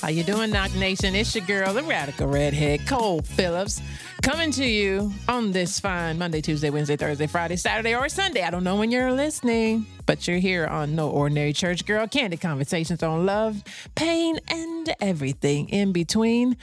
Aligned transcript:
How 0.00 0.10
you 0.10 0.22
doing, 0.22 0.50
Knock 0.50 0.72
Nation? 0.76 1.16
It's 1.16 1.34
your 1.34 1.44
girl, 1.44 1.74
the 1.74 1.82
radical 1.82 2.28
redhead, 2.28 2.86
Cole 2.86 3.20
Phillips, 3.20 3.82
coming 4.22 4.52
to 4.52 4.64
you 4.64 5.12
on 5.28 5.50
this 5.50 5.80
fine 5.80 6.18
Monday, 6.18 6.40
Tuesday, 6.40 6.70
Wednesday, 6.70 6.96
Thursday, 6.96 7.26
Friday, 7.26 7.56
Saturday, 7.56 7.96
or 7.96 8.08
Sunday. 8.08 8.44
I 8.44 8.50
don't 8.50 8.62
know 8.62 8.76
when 8.76 8.92
you're 8.92 9.10
listening, 9.10 9.86
but 10.06 10.28
you're 10.28 10.38
here 10.38 10.68
on 10.68 10.94
No 10.94 11.10
Ordinary 11.10 11.52
Church 11.52 11.84
Girl, 11.84 12.06
candid 12.06 12.40
conversations 12.40 13.02
on 13.02 13.26
love, 13.26 13.60
pain, 13.96 14.38
and 14.46 14.94
everything 15.00 15.68
in 15.68 15.90
between. 15.92 16.56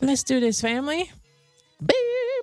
Let's 0.00 0.22
do 0.22 0.38
this, 0.38 0.60
family. 0.60 1.10
Beep, 1.80 1.96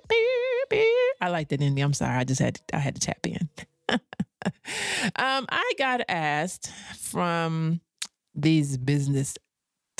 beep, 0.06 0.68
beep. 0.68 1.14
I 1.18 1.30
like 1.30 1.48
that 1.48 1.62
ending. 1.62 1.82
I'm 1.82 1.94
sorry. 1.94 2.14
I 2.14 2.24
just 2.24 2.42
had 2.42 2.56
to, 2.56 2.76
I 2.76 2.78
had 2.78 2.94
to 2.96 3.00
tap 3.00 3.26
in. 3.26 3.48
um, 3.88 5.46
I 5.48 5.72
got 5.78 6.02
asked 6.10 6.70
from 6.98 7.80
these 8.34 8.76
business 8.76 9.38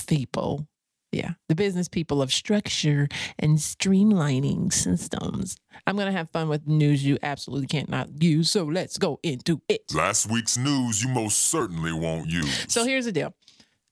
people. 0.07 0.67
Yeah, 1.13 1.33
the 1.49 1.55
business 1.55 1.89
people 1.89 2.21
of 2.21 2.33
structure 2.33 3.09
and 3.39 3.59
streamlining 3.59 4.73
systems. 4.73 5.57
I'm 5.87 5.97
going 5.97 6.07
to 6.07 6.13
have 6.13 6.31
fun 6.31 6.49
with 6.49 6.67
news 6.67 7.05
you 7.05 7.17
absolutely 7.23 7.69
can't 7.69 7.89
not 7.89 8.23
use. 8.23 8.51
So 8.51 8.65
let's 8.65 8.99
go 8.99 9.21
into 9.23 9.63
it. 9.69 9.95
Last 9.95 10.31
week's 10.31 10.59
news 10.59 11.03
you 11.03 11.09
most 11.09 11.39
certainly 11.39 11.93
won't 11.93 12.29
use. 12.29 12.67
So 12.69 12.85
here's 12.85 13.07
the 13.07 13.13
deal. 13.13 13.35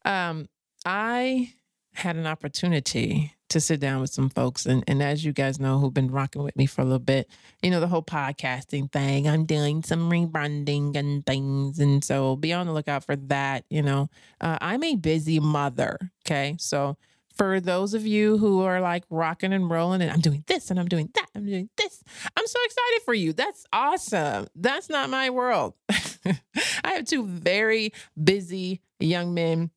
Um, 0.05 0.49
I 0.85 1.53
had 1.95 2.17
an 2.17 2.27
opportunity 2.27 3.33
to 3.51 3.61
sit 3.61 3.81
down 3.81 4.01
with 4.01 4.11
some 4.11 4.31
folks, 4.31 4.67
and, 4.67 4.83
and 4.89 5.03
as 5.03 5.25
you 5.25 5.33
guys 5.33 5.61
know, 5.61 5.79
who've 5.79 5.95
been 5.95 6.11
rocking 6.11 6.43
with 6.43 6.57
me 6.57 6.67
for 6.67 6.81
a 6.81 6.85
little 6.85 6.99
bit, 6.99 7.29
you 7.63 7.71
know, 7.71 7.81
the 7.81 7.89
whole 7.89 8.03
podcasting 8.03 8.91
thing. 8.91 9.29
I'm 9.29 9.45
doing 9.45 9.83
some 9.83 10.11
rebranding 10.11 10.97
and 10.97 11.25
things, 11.25 11.79
and 11.79 12.03
so 12.03 12.37
be 12.37 12.53
on 12.53 12.67
the 12.67 12.73
lookout 12.73 13.05
for 13.05 13.17
that. 13.17 13.65
You 13.71 13.83
know, 13.83 14.09
uh, 14.41 14.59
I'm 14.61 14.83
a 14.83 14.97
busy 14.97 15.41
mother. 15.41 15.99
Okay, 16.27 16.57
so 16.59 16.97
for 17.35 17.61
those 17.61 17.95
of 17.95 18.07
you 18.07 18.39
who 18.39 18.63
are 18.63 18.81
like 18.81 19.05
rocking 19.11 19.53
and 19.53 19.69
rolling 19.69 20.01
and 20.01 20.11
I'm 20.11 20.21
doing 20.21 20.45
this 20.47 20.71
and 20.71 20.79
I'm 20.79 20.87
doing 20.87 21.11
that, 21.15 21.27
I'm 21.35 21.45
doing 21.45 21.69
this. 21.77 22.03
I'm 22.37 22.47
so 22.47 22.59
excited 22.65 23.03
for 23.05 23.15
you. 23.15 23.33
That's 23.33 23.67
awesome. 23.73 24.47
That's 24.55 24.89
not 24.89 25.11
my 25.11 25.31
world. 25.31 25.75
I 25.89 26.37
have 26.85 27.07
two 27.07 27.27
very 27.27 27.93
busy 28.23 28.81
young 29.01 29.35
men 29.35 29.71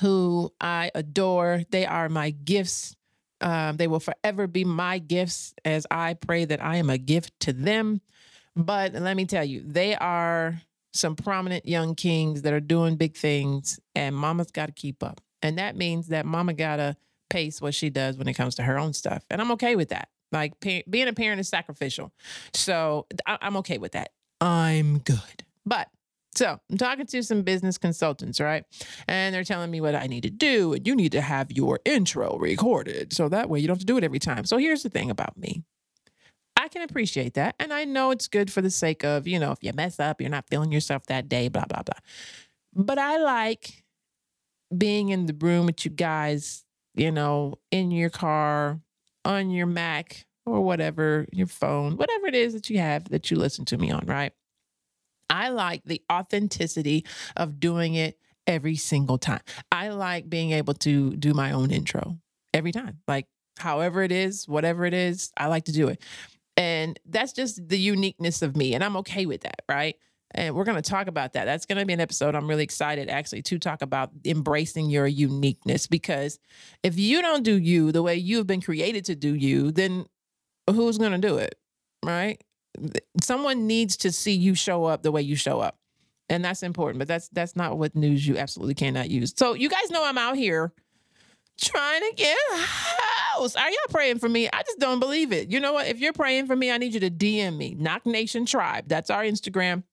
who 0.00 0.52
I 0.60 0.90
adore. 0.94 1.62
They 1.70 1.86
are 1.86 2.08
my 2.08 2.30
gifts. 2.30 2.96
Um, 3.40 3.76
they 3.76 3.86
will 3.86 4.00
forever 4.00 4.46
be 4.46 4.64
my 4.64 4.98
gifts 4.98 5.54
as 5.64 5.86
I 5.90 6.14
pray 6.14 6.44
that 6.46 6.62
I 6.62 6.76
am 6.76 6.88
a 6.90 6.98
gift 6.98 7.38
to 7.40 7.52
them. 7.52 8.00
But 8.56 8.94
let 8.94 9.16
me 9.16 9.26
tell 9.26 9.44
you, 9.44 9.62
they 9.66 9.96
are 9.96 10.60
some 10.92 11.16
prominent 11.16 11.66
young 11.66 11.94
kings 11.94 12.42
that 12.42 12.52
are 12.52 12.60
doing 12.60 12.96
big 12.96 13.16
things, 13.16 13.80
and 13.94 14.14
mama's 14.14 14.52
got 14.52 14.66
to 14.66 14.72
keep 14.72 15.02
up. 15.02 15.20
And 15.42 15.58
that 15.58 15.76
means 15.76 16.08
that 16.08 16.24
mama 16.24 16.54
got 16.54 16.76
to 16.76 16.96
pace 17.28 17.60
what 17.60 17.74
she 17.74 17.90
does 17.90 18.16
when 18.16 18.28
it 18.28 18.34
comes 18.34 18.54
to 18.54 18.62
her 18.62 18.78
own 18.78 18.92
stuff. 18.92 19.24
And 19.28 19.40
I'm 19.40 19.50
okay 19.52 19.74
with 19.76 19.88
that. 19.88 20.08
Like 20.30 20.58
pa- 20.60 20.82
being 20.88 21.08
a 21.08 21.12
parent 21.12 21.40
is 21.40 21.48
sacrificial. 21.48 22.12
So 22.54 23.06
I- 23.26 23.38
I'm 23.42 23.56
okay 23.58 23.78
with 23.78 23.92
that. 23.92 24.10
I'm 24.40 24.98
good. 24.98 25.44
But 25.66 25.88
so 26.34 26.58
I'm 26.70 26.78
talking 26.78 27.06
to 27.06 27.22
some 27.22 27.42
business 27.42 27.78
consultants, 27.78 28.40
right? 28.40 28.64
And 29.08 29.34
they're 29.34 29.44
telling 29.44 29.70
me 29.70 29.80
what 29.80 29.94
I 29.94 30.06
need 30.06 30.22
to 30.22 30.30
do. 30.30 30.72
And 30.72 30.86
you 30.86 30.94
need 30.94 31.12
to 31.12 31.20
have 31.20 31.52
your 31.52 31.80
intro 31.84 32.36
recorded. 32.38 33.12
So 33.12 33.28
that 33.28 33.48
way 33.48 33.60
you 33.60 33.66
don't 33.66 33.76
have 33.76 33.80
to 33.80 33.86
do 33.86 33.96
it 33.96 34.04
every 34.04 34.18
time. 34.18 34.44
So 34.44 34.56
here's 34.56 34.82
the 34.82 34.88
thing 34.88 35.10
about 35.10 35.36
me. 35.36 35.62
I 36.56 36.68
can 36.68 36.82
appreciate 36.82 37.34
that. 37.34 37.56
And 37.58 37.72
I 37.72 37.84
know 37.84 38.10
it's 38.10 38.28
good 38.28 38.50
for 38.50 38.62
the 38.62 38.70
sake 38.70 39.04
of, 39.04 39.26
you 39.26 39.38
know, 39.38 39.52
if 39.52 39.58
you 39.62 39.72
mess 39.74 39.98
up, 39.98 40.20
you're 40.20 40.30
not 40.30 40.48
feeling 40.48 40.72
yourself 40.72 41.04
that 41.06 41.28
day, 41.28 41.48
blah, 41.48 41.64
blah, 41.64 41.82
blah. 41.82 41.98
But 42.74 42.98
I 42.98 43.18
like 43.18 43.84
being 44.76 45.10
in 45.10 45.26
the 45.26 45.34
room 45.34 45.66
with 45.66 45.84
you 45.84 45.90
guys, 45.90 46.64
you 46.94 47.10
know, 47.10 47.58
in 47.70 47.90
your 47.90 48.10
car, 48.10 48.80
on 49.24 49.50
your 49.50 49.66
Mac 49.66 50.26
or 50.46 50.60
whatever, 50.60 51.26
your 51.32 51.46
phone, 51.46 51.96
whatever 51.96 52.26
it 52.26 52.34
is 52.34 52.52
that 52.54 52.70
you 52.70 52.78
have 52.78 53.08
that 53.10 53.30
you 53.30 53.36
listen 53.36 53.64
to 53.66 53.78
me 53.78 53.90
on, 53.90 54.04
right? 54.06 54.32
I 55.34 55.48
like 55.48 55.82
the 55.84 56.00
authenticity 56.12 57.04
of 57.36 57.58
doing 57.58 57.94
it 57.94 58.16
every 58.46 58.76
single 58.76 59.18
time. 59.18 59.40
I 59.72 59.88
like 59.88 60.30
being 60.30 60.52
able 60.52 60.74
to 60.74 61.16
do 61.16 61.34
my 61.34 61.50
own 61.50 61.72
intro 61.72 62.18
every 62.52 62.70
time. 62.70 63.00
Like, 63.08 63.26
however 63.58 64.02
it 64.02 64.12
is, 64.12 64.46
whatever 64.46 64.84
it 64.84 64.94
is, 64.94 65.32
I 65.36 65.48
like 65.48 65.64
to 65.64 65.72
do 65.72 65.88
it. 65.88 66.00
And 66.56 67.00
that's 67.04 67.32
just 67.32 67.68
the 67.68 67.78
uniqueness 67.78 68.42
of 68.42 68.56
me. 68.56 68.74
And 68.74 68.84
I'm 68.84 68.96
okay 68.98 69.26
with 69.26 69.40
that, 69.40 69.62
right? 69.68 69.96
And 70.36 70.54
we're 70.54 70.62
going 70.62 70.80
to 70.80 70.88
talk 70.88 71.08
about 71.08 71.32
that. 71.32 71.46
That's 71.46 71.66
going 71.66 71.78
to 71.78 71.84
be 71.84 71.94
an 71.94 72.00
episode 72.00 72.36
I'm 72.36 72.48
really 72.48 72.62
excited 72.62 73.08
actually 73.08 73.42
to 73.42 73.58
talk 73.58 73.82
about 73.82 74.10
embracing 74.24 74.88
your 74.88 75.08
uniqueness. 75.08 75.88
Because 75.88 76.38
if 76.84 76.96
you 76.96 77.22
don't 77.22 77.42
do 77.42 77.58
you 77.58 77.90
the 77.90 78.04
way 78.04 78.14
you've 78.14 78.46
been 78.46 78.60
created 78.60 79.04
to 79.06 79.16
do 79.16 79.34
you, 79.34 79.72
then 79.72 80.06
who's 80.70 80.96
going 80.96 81.12
to 81.12 81.18
do 81.18 81.38
it? 81.38 81.56
Right? 82.04 82.40
Someone 83.22 83.66
needs 83.66 83.96
to 83.98 84.12
see 84.12 84.32
you 84.32 84.54
show 84.54 84.84
up 84.84 85.02
the 85.02 85.12
way 85.12 85.22
you 85.22 85.36
show 85.36 85.60
up. 85.60 85.78
And 86.30 86.44
that's 86.44 86.62
important 86.62 86.98
but 86.98 87.08
that's 87.08 87.28
that's 87.28 87.54
not 87.54 87.76
what 87.76 87.94
news 87.94 88.26
you 88.26 88.38
absolutely 88.38 88.74
cannot 88.74 89.10
use. 89.10 89.34
So 89.36 89.54
you 89.54 89.68
guys 89.68 89.90
know 89.90 90.04
i'm 90.04 90.18
out 90.18 90.36
here 90.36 90.72
trying 91.60 92.00
to 92.00 92.16
get 92.16 92.36
house. 92.52 93.54
Are 93.56 93.68
y'all 93.70 93.78
praying 93.90 94.18
for 94.18 94.28
me? 94.28 94.48
I 94.52 94.62
just 94.62 94.78
don't 94.78 95.00
believe 95.00 95.32
it. 95.32 95.50
You 95.50 95.60
know 95.60 95.72
what? 95.74 95.86
If 95.86 96.00
you're 96.00 96.12
praying 96.12 96.46
for 96.46 96.56
me 96.56 96.70
i 96.70 96.78
need 96.78 96.94
you 96.94 97.00
to 97.00 97.10
dm 97.10 97.56
me. 97.56 97.76
Knock 97.78 98.06
nation 98.06 98.46
tribe. 98.46 98.84
That's 98.88 99.10
our 99.10 99.22
instagram. 99.22 99.84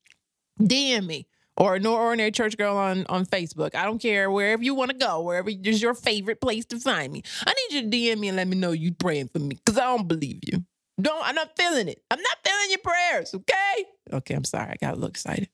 Dm 0.59 1.05
me 1.05 1.27
or 1.57 1.79
no 1.79 1.95
ordinary 1.95 2.31
church 2.31 2.57
girl 2.57 2.77
on 2.77 3.05
on 3.07 3.25
facebook. 3.25 3.75
I 3.75 3.83
don't 3.83 3.99
care 3.99 4.31
wherever 4.31 4.63
you 4.63 4.73
want 4.73 4.91
to 4.91 4.97
go 4.97 5.21
wherever 5.21 5.49
is 5.49 5.81
your 5.81 5.93
favorite 5.93 6.39
place 6.39 6.65
to 6.67 6.79
find 6.79 7.11
me. 7.11 7.23
I 7.45 7.53
need 7.53 7.75
you 7.75 7.89
to 7.89 7.97
dm 7.97 8.19
me 8.19 8.29
and 8.29 8.37
let 8.37 8.47
me 8.47 8.55
know 8.55 8.71
you 8.71 8.93
praying 8.93 9.27
for 9.27 9.39
me 9.39 9.59
because 9.63 9.77
i 9.77 9.83
don't 9.83 10.07
believe 10.07 10.39
you 10.43 10.63
don't, 11.01 11.25
I'm 11.25 11.35
not 11.35 11.57
feeling 11.57 11.87
it. 11.87 12.01
I'm 12.09 12.21
not 12.21 12.37
feeling 12.43 12.69
your 12.69 12.79
prayers, 12.79 13.33
okay? 13.33 13.85
Okay, 14.13 14.33
I'm 14.33 14.43
sorry. 14.43 14.71
I 14.71 14.75
got 14.79 14.93
a 14.93 14.95
little 14.95 15.09
excited. 15.09 15.49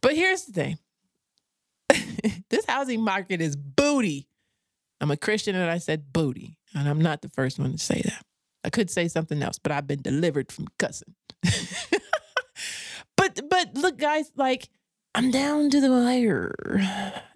But 0.00 0.14
here's 0.14 0.44
the 0.44 0.52
thing 0.52 0.78
this 2.50 2.64
housing 2.66 3.02
market 3.02 3.40
is 3.40 3.56
booty. 3.56 4.28
I'm 5.00 5.10
a 5.10 5.16
Christian 5.16 5.54
and 5.54 5.70
I 5.70 5.78
said 5.78 6.12
booty. 6.12 6.58
And 6.74 6.88
I'm 6.88 7.00
not 7.00 7.22
the 7.22 7.28
first 7.28 7.58
one 7.58 7.72
to 7.72 7.78
say 7.78 8.02
that. 8.04 8.24
I 8.64 8.70
could 8.70 8.90
say 8.90 9.08
something 9.08 9.42
else, 9.42 9.58
but 9.58 9.72
I've 9.72 9.86
been 9.86 10.02
delivered 10.02 10.52
from 10.52 10.66
cussing. 10.78 11.14
but 13.16 13.40
but 13.48 13.74
look, 13.74 13.96
guys, 13.98 14.30
like 14.36 14.68
I'm 15.14 15.30
down 15.30 15.70
to 15.70 15.80
the 15.80 15.90
wire 15.90 16.52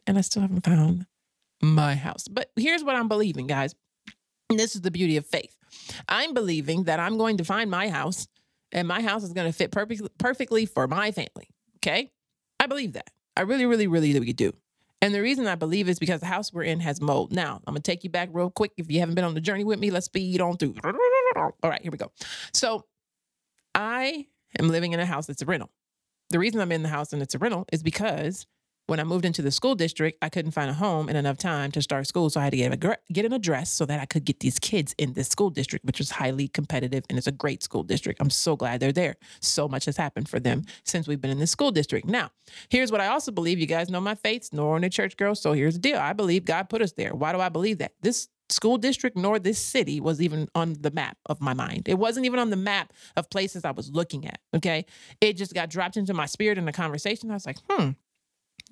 and 0.07 0.19
I 0.19 0.21
still 0.21 0.43
haven't 0.43 0.65
found 0.65 1.07
my 1.63 1.95
house. 1.95 2.29
But 2.29 2.51
here's 2.57 2.85
what 2.85 2.97
I'm 2.97 3.09
believing, 3.09 3.47
guys. 3.47 3.75
And 4.51 4.59
this 4.59 4.75
is 4.75 4.83
the 4.83 4.91
beauty 4.91 5.17
of 5.17 5.27
faith. 5.27 5.57
I'm 6.09 6.35
believing 6.35 6.85
that 6.85 7.01
I'm 7.01 7.19
going 7.19 7.39
to 7.39 7.45
find 7.45 7.71
my 7.71 7.89
house 7.89 8.29
and 8.73 8.89
my 8.89 9.03
house 9.03 9.23
is 9.23 9.33
going 9.33 9.51
to 9.51 9.53
fit 9.53 9.71
perfectly 9.71 10.67
for 10.67 10.89
my 10.89 11.13
family. 11.13 11.49
Okay? 11.77 12.11
I 12.59 12.67
believe 12.67 12.95
that. 12.95 13.11
I 13.37 13.43
really, 13.43 13.67
really, 13.67 13.87
really, 13.87 14.13
really 14.13 14.33
do. 14.33 14.53
And 15.01 15.13
the 15.13 15.21
reason 15.21 15.47
I 15.49 15.57
believe 15.57 15.89
is 15.89 15.99
because 15.99 16.21
the 16.21 16.27
house 16.27 16.53
we're 16.53 16.63
in 16.63 16.79
has 16.81 17.01
mold. 17.01 17.33
Now, 17.33 17.61
I'm 17.67 17.75
going 17.75 17.83
to 17.83 17.91
take 17.91 18.05
you 18.05 18.11
back 18.11 18.29
real 18.33 18.51
quick. 18.51 18.71
If 18.77 18.91
you 18.91 19.01
haven't 19.01 19.17
been 19.17 19.25
on 19.25 19.35
the 19.35 19.41
journey 19.41 19.65
with 19.65 19.81
me, 19.81 19.91
let's 19.91 20.07
speed 20.07 20.41
on 20.41 20.57
through. 20.57 20.77
All 20.85 21.53
right, 21.65 21.83
here 21.83 21.91
we 21.91 21.99
go. 21.99 22.13
So, 22.55 22.85
I 23.75 24.27
am 24.61 24.69
living 24.69 24.93
in 24.93 25.01
a 25.01 25.07
house 25.07 25.27
that's 25.27 25.43
a 25.43 25.47
rental. 25.47 25.71
The 26.31 26.39
reason 26.39 26.61
I'm 26.61 26.73
in 26.73 26.83
the 26.83 26.89
house 26.89 27.13
and 27.13 27.21
it's 27.21 27.35
a 27.35 27.39
rental 27.39 27.67
is 27.73 27.83
because 27.83 28.47
when 28.93 29.01
I 29.01 29.05
moved 29.05 29.25
into 29.25 29.41
the 29.41 29.51
school 29.51 29.75
district, 29.75 30.19
I 30.21 30.29
couldn't 30.29 30.51
find 30.51 30.69
a 30.69 30.75
home 30.75 31.09
in 31.09 31.17
enough 31.17 31.39
time 31.39 31.71
to 31.71 31.81
start 31.81 32.07
school. 32.07 32.29
So 32.29 32.39
I 32.39 32.45
had 32.45 32.51
to 32.51 32.59
get, 32.59 32.75
a, 32.75 32.99
get 33.11 33.25
an 33.25 33.33
address 33.33 33.73
so 33.73 33.87
that 33.87 33.99
I 33.99 34.05
could 34.05 34.27
get 34.27 34.41
these 34.41 34.59
kids 34.59 34.95
in 34.99 35.15
this 35.15 35.29
school 35.29 35.49
district, 35.49 35.87
which 35.87 35.99
was 35.99 36.11
highly 36.11 36.47
competitive 36.47 37.03
and 37.09 37.17
it's 37.17 37.27
a 37.27 37.33
great 37.33 37.63
school 37.63 37.85
district. 37.85 38.21
I'm 38.21 38.29
so 38.29 38.55
glad 38.55 38.81
they're 38.81 38.93
there. 38.93 39.17
So 39.41 39.67
much 39.67 39.87
has 39.87 39.97
happened 39.97 40.29
for 40.29 40.39
them 40.39 40.67
since 40.85 41.09
we've 41.09 41.23
been 41.23 41.31
in 41.31 41.39
this 41.39 41.51
school 41.51 41.71
district. 41.71 42.07
Now, 42.07 42.33
here's 42.69 42.93
what 42.93 43.01
I 43.01 43.07
also 43.07 43.33
believe. 43.33 43.59
You 43.59 43.65
guys 43.65 43.89
know 43.89 43.99
my 43.99 44.15
faiths, 44.15 44.53
nor 44.53 44.77
in 44.77 44.85
a 44.85 44.91
church 44.91 45.17
girl. 45.17 45.35
So 45.35 45.55
here's 45.55 45.73
the 45.73 45.81
deal. 45.81 45.99
I 45.99 46.13
believe 46.13 46.45
God 46.45 46.69
put 46.69 46.83
us 46.83 46.93
there. 46.93 47.15
Why 47.15 47.33
do 47.33 47.41
I 47.41 47.49
believe 47.49 47.79
that? 47.79 47.93
This 48.03 48.29
school 48.53 48.77
district 48.77 49.17
nor 49.17 49.39
this 49.39 49.59
city 49.59 50.01
was 50.01 50.21
even 50.21 50.49
on 50.55 50.77
the 50.81 50.91
map 50.91 51.17
of 51.27 51.41
my 51.41 51.55
mind. 51.55 51.89
It 51.89 51.99
wasn't 51.99 52.27
even 52.27 52.39
on 52.39 52.51
the 52.51 52.57
map 52.57 52.93
of 53.17 53.31
places 53.31 53.65
I 53.65 53.71
was 53.71 53.91
looking 53.91 54.27
at. 54.27 54.39
Okay. 54.55 54.85
It 55.21 55.39
just 55.39 55.55
got 55.55 55.71
dropped 55.71 55.97
into 55.97 56.15
my 56.15 56.27
spirit 56.27 56.59
in 56.59 56.69
a 56.69 56.73
conversation. 56.73 57.31
I 57.31 57.35
was 57.35 57.47
like, 57.47 57.59
hmm, 57.71 57.91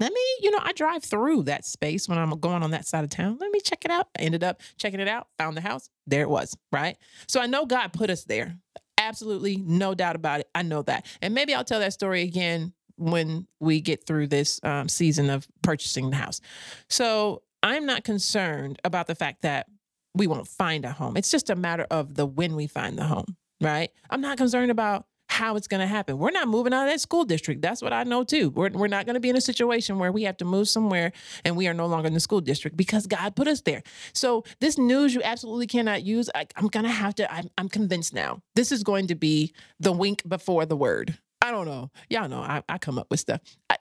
let 0.00 0.12
me, 0.12 0.20
you 0.40 0.50
know, 0.50 0.58
I 0.62 0.72
drive 0.72 1.04
through 1.04 1.44
that 1.44 1.64
space 1.64 2.08
when 2.08 2.18
I'm 2.18 2.30
going 2.40 2.62
on 2.62 2.70
that 2.70 2.86
side 2.86 3.04
of 3.04 3.10
town. 3.10 3.36
Let 3.38 3.52
me 3.52 3.60
check 3.60 3.84
it 3.84 3.90
out. 3.90 4.08
I 4.18 4.22
ended 4.22 4.42
up 4.42 4.60
checking 4.78 4.98
it 4.98 5.08
out, 5.08 5.28
found 5.38 5.56
the 5.56 5.60
house. 5.60 5.90
There 6.06 6.22
it 6.22 6.30
was, 6.30 6.56
right? 6.72 6.96
So 7.28 7.40
I 7.40 7.46
know 7.46 7.66
God 7.66 7.92
put 7.92 8.08
us 8.08 8.24
there. 8.24 8.56
Absolutely 8.98 9.56
no 9.58 9.94
doubt 9.94 10.16
about 10.16 10.40
it. 10.40 10.48
I 10.54 10.62
know 10.62 10.82
that. 10.82 11.06
And 11.20 11.34
maybe 11.34 11.54
I'll 11.54 11.64
tell 11.64 11.80
that 11.80 11.92
story 11.92 12.22
again 12.22 12.72
when 12.96 13.46
we 13.60 13.80
get 13.80 14.06
through 14.06 14.26
this 14.26 14.60
um, 14.62 14.88
season 14.88 15.30
of 15.30 15.46
purchasing 15.62 16.10
the 16.10 16.16
house. 16.16 16.40
So 16.88 17.42
I'm 17.62 17.86
not 17.86 18.04
concerned 18.04 18.78
about 18.84 19.06
the 19.06 19.14
fact 19.14 19.42
that 19.42 19.66
we 20.14 20.26
won't 20.26 20.48
find 20.48 20.84
a 20.84 20.92
home. 20.92 21.16
It's 21.16 21.30
just 21.30 21.50
a 21.50 21.56
matter 21.56 21.86
of 21.90 22.14
the 22.14 22.26
when 22.26 22.56
we 22.56 22.66
find 22.66 22.98
the 22.98 23.04
home, 23.04 23.36
right? 23.60 23.90
I'm 24.08 24.20
not 24.20 24.38
concerned 24.38 24.70
about 24.70 25.06
how 25.40 25.56
it's 25.56 25.66
going 25.66 25.80
to 25.80 25.86
happen. 25.86 26.18
We're 26.18 26.30
not 26.30 26.48
moving 26.48 26.74
out 26.74 26.86
of 26.86 26.92
that 26.92 27.00
school 27.00 27.24
district. 27.24 27.62
That's 27.62 27.80
what 27.80 27.94
I 27.94 28.04
know 28.04 28.24
too. 28.24 28.50
We're, 28.50 28.68
we're 28.68 28.88
not 28.88 29.06
going 29.06 29.14
to 29.14 29.20
be 29.20 29.30
in 29.30 29.36
a 29.36 29.40
situation 29.40 29.98
where 29.98 30.12
we 30.12 30.24
have 30.24 30.36
to 30.36 30.44
move 30.44 30.68
somewhere 30.68 31.12
and 31.46 31.56
we 31.56 31.66
are 31.66 31.72
no 31.72 31.86
longer 31.86 32.08
in 32.08 32.14
the 32.14 32.20
school 32.20 32.42
district 32.42 32.76
because 32.76 33.06
God 33.06 33.34
put 33.34 33.48
us 33.48 33.62
there. 33.62 33.82
So 34.12 34.44
this 34.60 34.76
news 34.76 35.14
you 35.14 35.22
absolutely 35.24 35.66
cannot 35.66 36.02
use. 36.02 36.28
I, 36.34 36.46
am 36.56 36.68
going 36.68 36.84
to 36.84 36.90
have 36.90 37.14
to, 37.16 37.32
I'm, 37.32 37.48
I'm 37.56 37.70
convinced 37.70 38.12
now. 38.12 38.42
This 38.54 38.70
is 38.70 38.82
going 38.82 39.06
to 39.06 39.14
be 39.14 39.54
the 39.80 39.92
wink 39.92 40.28
before 40.28 40.66
the 40.66 40.76
word. 40.76 41.18
I 41.50 41.52
don't 41.52 41.66
know. 41.66 41.90
Y'all 42.08 42.28
know 42.28 42.40
I, 42.40 42.62
I 42.68 42.78
come 42.78 42.96
up 42.96 43.10
with 43.10 43.18
stuff. 43.18 43.40
I, 43.68 43.76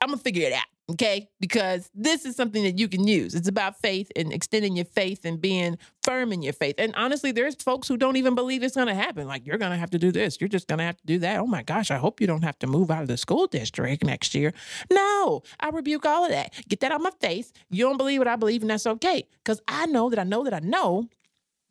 I'm 0.00 0.08
going 0.08 0.18
to 0.18 0.24
figure 0.24 0.46
it 0.46 0.52
out 0.52 0.62
okay? 0.90 1.28
Because 1.40 1.90
this 1.94 2.24
is 2.24 2.36
something 2.36 2.62
that 2.62 2.78
you 2.78 2.88
can 2.88 3.06
use. 3.06 3.34
It's 3.34 3.48
about 3.48 3.80
faith 3.80 4.10
and 4.16 4.32
extending 4.32 4.76
your 4.76 4.84
faith 4.86 5.24
and 5.24 5.40
being 5.40 5.78
firm 6.02 6.32
in 6.32 6.42
your 6.42 6.52
faith. 6.52 6.76
And 6.78 6.94
honestly, 6.94 7.32
there's 7.32 7.54
folks 7.56 7.88
who 7.88 7.96
don't 7.96 8.16
even 8.16 8.34
believe 8.34 8.62
it's 8.62 8.74
to 8.74 8.94
happen. 8.94 9.26
Like, 9.26 9.46
you're 9.46 9.58
to 9.58 9.76
have 9.76 9.90
to 9.90 9.98
do 9.98 10.10
this. 10.10 10.40
You're 10.40 10.48
just 10.48 10.68
to 10.68 10.78
have 10.78 10.96
to 10.96 11.06
do 11.06 11.18
that. 11.18 11.40
Oh 11.40 11.46
my 11.46 11.62
gosh, 11.62 11.90
I 11.90 11.96
hope 11.96 12.20
you 12.20 12.26
don't 12.26 12.42
have 12.42 12.58
to 12.60 12.66
move 12.66 12.90
out 12.90 13.02
of 13.02 13.08
the 13.08 13.16
school 13.16 13.46
district 13.46 14.04
next 14.04 14.34
year. 14.34 14.54
No, 14.90 15.42
I 15.60 15.68
rebuke 15.70 16.06
all 16.06 16.24
of 16.24 16.30
that. 16.30 16.54
Get 16.68 16.80
that 16.80 16.92
out 16.92 17.00
my 17.00 17.10
face. 17.20 17.52
You 17.70 17.84
don't 17.84 17.98
believe 17.98 18.20
what 18.20 18.28
I 18.28 18.36
believe, 18.36 18.62
and 18.62 18.70
that's 18.70 18.86
okay. 18.86 19.26
Because 19.44 19.60
I 19.68 19.86
know 19.86 20.08
that 20.10 20.18
I 20.18 20.24
know 20.24 20.44
that 20.44 20.54
I 20.54 20.60
know 20.60 21.08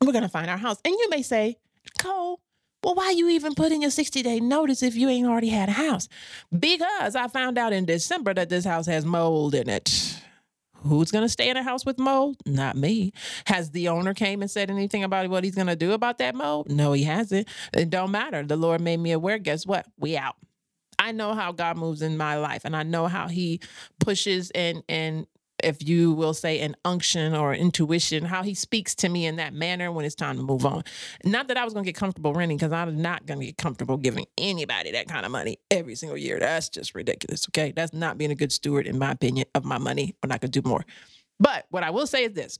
we're 0.02 0.12
to 0.24 0.30
find 0.30 0.50
our 0.50 0.58
house. 0.58 0.78
And 0.86 0.94
you 0.94 1.10
may 1.10 1.24
say, 1.24 1.58
Cole, 2.00 2.40
well, 2.88 2.96
why 2.96 3.12
you 3.12 3.28
even 3.28 3.54
put 3.54 3.74
in 3.74 3.82
your 3.82 3.92
60 3.92 4.24
day 4.24 4.40
notice 4.40 4.82
if 4.82 4.96
you 4.96 5.10
ain't 5.10 5.28
already 5.28 5.50
had 5.50 5.68
a 5.68 5.74
house? 5.74 6.08
Because 6.58 7.18
I 7.18 7.28
found 7.28 7.58
out 7.58 7.74
in 7.74 7.84
December 7.84 8.34
that 8.36 8.48
this 8.48 8.64
house 8.64 8.86
has 8.86 9.04
mold 9.04 9.56
in 9.56 9.68
it. 9.68 10.22
Who's 10.84 11.12
going 11.12 11.26
to 11.26 11.30
stay 11.30 11.50
in 11.50 11.58
a 11.58 11.64
house 11.64 11.86
with 11.86 12.00
mold? 12.00 12.38
Not 12.46 12.78
me. 12.78 13.12
Has 13.46 13.72
the 13.72 13.90
owner 13.90 14.14
came 14.14 14.42
and 14.42 14.50
said 14.50 14.70
anything 14.70 15.04
about 15.04 15.30
what 15.30 15.44
he's 15.44 15.54
going 15.54 15.68
to 15.68 15.76
do 15.76 15.92
about 15.92 16.18
that 16.20 16.34
mold? 16.34 16.72
No, 16.72 16.94
he 16.94 17.04
hasn't. 17.04 17.50
It 17.74 17.90
don't 17.90 18.12
matter. 18.12 18.42
The 18.42 18.56
Lord 18.56 18.80
made 18.80 19.02
me 19.02 19.12
aware. 19.12 19.38
Guess 19.38 19.66
what? 19.66 19.86
We 20.00 20.16
out. 20.16 20.38
I 20.98 21.12
know 21.12 21.34
how 21.34 21.52
God 21.52 21.76
moves 21.76 22.02
in 22.02 22.16
my 22.16 22.38
life 22.38 22.62
and 22.64 22.74
I 22.74 22.84
know 22.84 23.08
how 23.08 23.28
he 23.28 23.60
pushes 24.00 24.50
and 24.52 24.82
and 24.88 25.28
if 25.64 25.88
you 25.88 26.12
will 26.12 26.34
say 26.34 26.60
an 26.60 26.76
unction 26.86 27.34
or 27.34 27.54
intuition, 27.54 28.26
how 28.26 28.44
he 28.44 28.54
speaks 28.54 28.96
to 28.96 29.10
me 29.10 29.26
in 29.26 29.38
that 29.38 29.54
manner 29.54 29.92
when 29.92 30.06
it's 30.06 30.16
time 30.16 30.38
to 30.38 30.44
move 30.44 30.66
on. 30.66 30.84
Not 31.24 31.48
that 31.48 31.58
I 31.58 31.64
was 31.64 31.74
to 31.74 31.82
get 31.82 31.96
comfortable 31.96 32.34
renting 32.34 32.58
because 32.58 32.72
I'm 32.72 33.02
not 33.02 33.26
to 33.28 33.36
get 33.36 33.58
comfortable 33.58 33.98
giving 33.98 34.26
anybody 34.38 34.92
that 34.92 35.08
kind 35.08 35.26
of 35.26 35.32
money 35.32 35.58
every 35.72 35.96
single 35.96 36.18
year. 36.18 36.40
That's 36.40 36.70
just 36.70 36.96
ridiculous. 36.96 37.48
Okay. 37.50 37.72
That's 37.76 37.94
not 37.94 38.18
being 38.18 38.32
a 38.32 38.36
good 38.36 38.52
steward, 38.52 38.88
in 38.88 39.00
my 39.00 39.12
opinion, 39.12 39.48
of 39.56 39.66
my 39.66 39.78
money 39.78 40.16
when 40.22 40.32
I 40.32 40.38
could 40.38 40.52
do 40.52 40.62
more. 40.64 40.86
But 41.40 41.66
what 41.70 41.84
I 41.84 41.92
will 41.92 42.08
say 42.08 42.26
is 42.26 42.34
this 42.34 42.60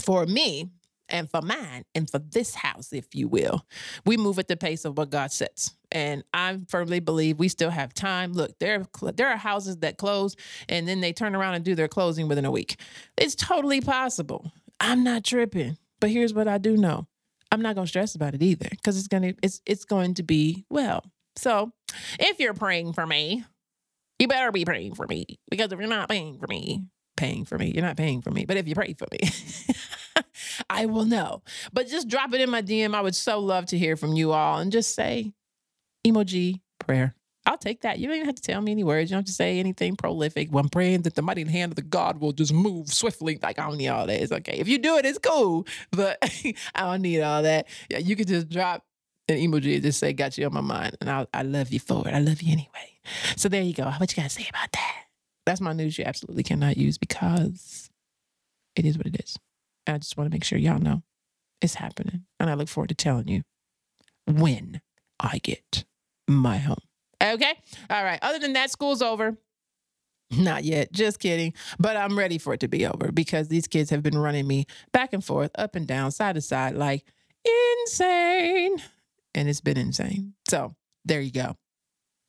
for 0.00 0.26
me, 0.26 0.70
and 1.08 1.30
for 1.30 1.42
mine 1.42 1.84
and 1.94 2.10
for 2.10 2.18
this 2.18 2.54
house, 2.54 2.92
if 2.92 3.14
you 3.14 3.28
will. 3.28 3.66
We 4.06 4.16
move 4.16 4.38
at 4.38 4.48
the 4.48 4.56
pace 4.56 4.84
of 4.84 4.96
what 4.96 5.10
God 5.10 5.32
sets. 5.32 5.74
And 5.92 6.24
I 6.32 6.58
firmly 6.68 7.00
believe 7.00 7.38
we 7.38 7.48
still 7.48 7.70
have 7.70 7.94
time. 7.94 8.32
Look, 8.32 8.58
there 8.58 8.84
are, 9.02 9.12
there 9.12 9.28
are 9.28 9.36
houses 9.36 9.76
that 9.78 9.98
close 9.98 10.34
and 10.68 10.88
then 10.88 11.00
they 11.00 11.12
turn 11.12 11.34
around 11.34 11.54
and 11.54 11.64
do 11.64 11.74
their 11.74 11.88
closing 11.88 12.28
within 12.28 12.44
a 12.44 12.50
week. 12.50 12.80
It's 13.16 13.34
totally 13.34 13.80
possible. 13.80 14.50
I'm 14.80 15.04
not 15.04 15.24
tripping. 15.24 15.78
But 16.00 16.10
here's 16.10 16.34
what 16.34 16.48
I 16.48 16.58
do 16.58 16.76
know. 16.76 17.06
I'm 17.50 17.62
not 17.62 17.76
going 17.76 17.86
to 17.86 17.88
stress 17.88 18.14
about 18.14 18.34
it 18.34 18.42
either 18.42 18.68
because 18.68 18.98
it's 18.98 19.08
going 19.08 19.22
to 19.22 19.34
it's 19.42 19.62
it's 19.64 19.84
going 19.84 20.14
to 20.14 20.22
be 20.22 20.64
well. 20.68 21.04
So, 21.36 21.72
if 22.18 22.40
you're 22.40 22.52
praying 22.54 22.92
for 22.92 23.06
me, 23.06 23.44
you 24.18 24.28
better 24.28 24.52
be 24.52 24.64
praying 24.64 24.96
for 24.96 25.06
me 25.06 25.38
because 25.50 25.72
if 25.72 25.78
you're 25.78 25.88
not 25.88 26.08
praying 26.08 26.38
for 26.38 26.46
me, 26.46 26.84
paying 27.16 27.44
for 27.44 27.58
me, 27.58 27.72
you're 27.74 27.84
not 27.84 27.96
paying 27.96 28.22
for 28.22 28.30
me. 28.30 28.44
But 28.44 28.56
if 28.56 28.68
you 28.68 28.74
pray 28.74 28.94
for 28.94 29.06
me, 29.12 29.18
I 30.70 30.86
will 30.86 31.04
know. 31.04 31.42
But 31.72 31.88
just 31.88 32.08
drop 32.08 32.32
it 32.34 32.40
in 32.40 32.50
my 32.50 32.62
DM. 32.62 32.94
I 32.94 33.00
would 33.00 33.14
so 33.14 33.38
love 33.38 33.66
to 33.66 33.78
hear 33.78 33.96
from 33.96 34.14
you 34.14 34.32
all 34.32 34.58
and 34.58 34.72
just 34.72 34.94
say 34.94 35.32
emoji 36.06 36.60
prayer. 36.78 37.14
I'll 37.46 37.58
take 37.58 37.82
that. 37.82 37.98
You 37.98 38.06
don't 38.06 38.16
even 38.16 38.26
have 38.26 38.36
to 38.36 38.42
tell 38.42 38.60
me 38.62 38.72
any 38.72 38.84
words. 38.84 39.10
You 39.10 39.16
don't 39.16 39.20
have 39.20 39.26
to 39.26 39.32
say 39.32 39.58
anything 39.58 39.96
prolific. 39.96 40.50
Well, 40.50 40.64
I'm 40.64 40.70
praying 40.70 41.02
that 41.02 41.14
the 41.14 41.20
mighty 41.20 41.44
hand 41.44 41.72
of 41.72 41.76
the 41.76 41.82
God 41.82 42.18
will 42.18 42.32
just 42.32 42.54
move 42.54 42.88
swiftly. 42.88 43.38
Like, 43.42 43.58
I 43.58 43.68
don't 43.68 43.76
need 43.76 43.88
all 43.88 44.06
that. 44.06 44.22
It's 44.22 44.32
okay. 44.32 44.54
If 44.54 44.66
you 44.66 44.78
do 44.78 44.96
it, 44.96 45.04
it's 45.04 45.18
cool. 45.18 45.66
But 45.90 46.18
I 46.74 46.80
don't 46.80 47.02
need 47.02 47.20
all 47.20 47.42
that. 47.42 47.66
Yeah, 47.90 47.98
you 47.98 48.16
could 48.16 48.28
just 48.28 48.48
drop 48.48 48.82
an 49.28 49.36
emoji 49.36 49.74
and 49.74 49.82
just 49.82 49.98
say, 49.98 50.14
got 50.14 50.38
you 50.38 50.46
on 50.46 50.54
my 50.54 50.62
mind. 50.62 50.96
And 51.02 51.10
I, 51.10 51.26
I 51.34 51.42
love 51.42 51.70
you 51.70 51.80
for 51.80 52.08
it. 52.08 52.14
I 52.14 52.20
love 52.20 52.40
you 52.40 52.52
anyway. 52.52 52.98
So 53.36 53.50
there 53.50 53.62
you 53.62 53.74
go. 53.74 53.84
What 53.84 54.10
you 54.10 54.22
got 54.22 54.30
to 54.30 54.34
say 54.34 54.46
about 54.48 54.72
that? 54.72 55.03
That's 55.46 55.60
my 55.60 55.72
news 55.72 55.98
you 55.98 56.04
absolutely 56.04 56.42
cannot 56.42 56.76
use 56.76 56.98
because 56.98 57.90
it 58.76 58.84
is 58.84 58.96
what 58.96 59.06
it 59.06 59.20
is. 59.22 59.36
And 59.86 59.96
I 59.96 59.98
just 59.98 60.16
want 60.16 60.30
to 60.30 60.34
make 60.34 60.44
sure 60.44 60.58
y'all 60.58 60.78
know 60.78 61.02
it's 61.60 61.74
happening. 61.74 62.24
And 62.40 62.50
I 62.50 62.54
look 62.54 62.68
forward 62.68 62.88
to 62.88 62.94
telling 62.94 63.28
you 63.28 63.42
when 64.26 64.80
I 65.20 65.38
get 65.42 65.84
my 66.26 66.58
home. 66.58 66.78
Okay? 67.22 67.54
All 67.90 68.04
right. 68.04 68.18
Other 68.22 68.38
than 68.38 68.54
that, 68.54 68.70
school's 68.70 69.02
over. 69.02 69.36
Not 70.30 70.64
yet. 70.64 70.92
Just 70.92 71.20
kidding. 71.20 71.52
But 71.78 71.96
I'm 71.96 72.18
ready 72.18 72.38
for 72.38 72.54
it 72.54 72.60
to 72.60 72.68
be 72.68 72.86
over 72.86 73.12
because 73.12 73.48
these 73.48 73.66
kids 73.66 73.90
have 73.90 74.02
been 74.02 74.18
running 74.18 74.46
me 74.46 74.66
back 74.92 75.12
and 75.12 75.24
forth, 75.24 75.50
up 75.56 75.76
and 75.76 75.86
down, 75.86 76.10
side 76.10 76.34
to 76.34 76.40
side, 76.40 76.74
like 76.74 77.04
insane. 77.44 78.78
And 79.34 79.48
it's 79.48 79.60
been 79.60 79.76
insane. 79.76 80.34
So 80.48 80.74
there 81.04 81.20
you 81.20 81.30
go. 81.30 81.56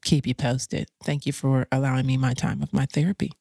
Keep 0.06 0.28
you 0.28 0.36
posted. 0.36 0.88
Thank 1.04 1.26
you 1.26 1.34
for 1.34 1.68
allowing 1.72 2.06
me 2.06 2.16
my 2.16 2.36
time 2.36 2.62
of 2.62 2.72
my 2.72 2.86
therapy. 2.86 3.32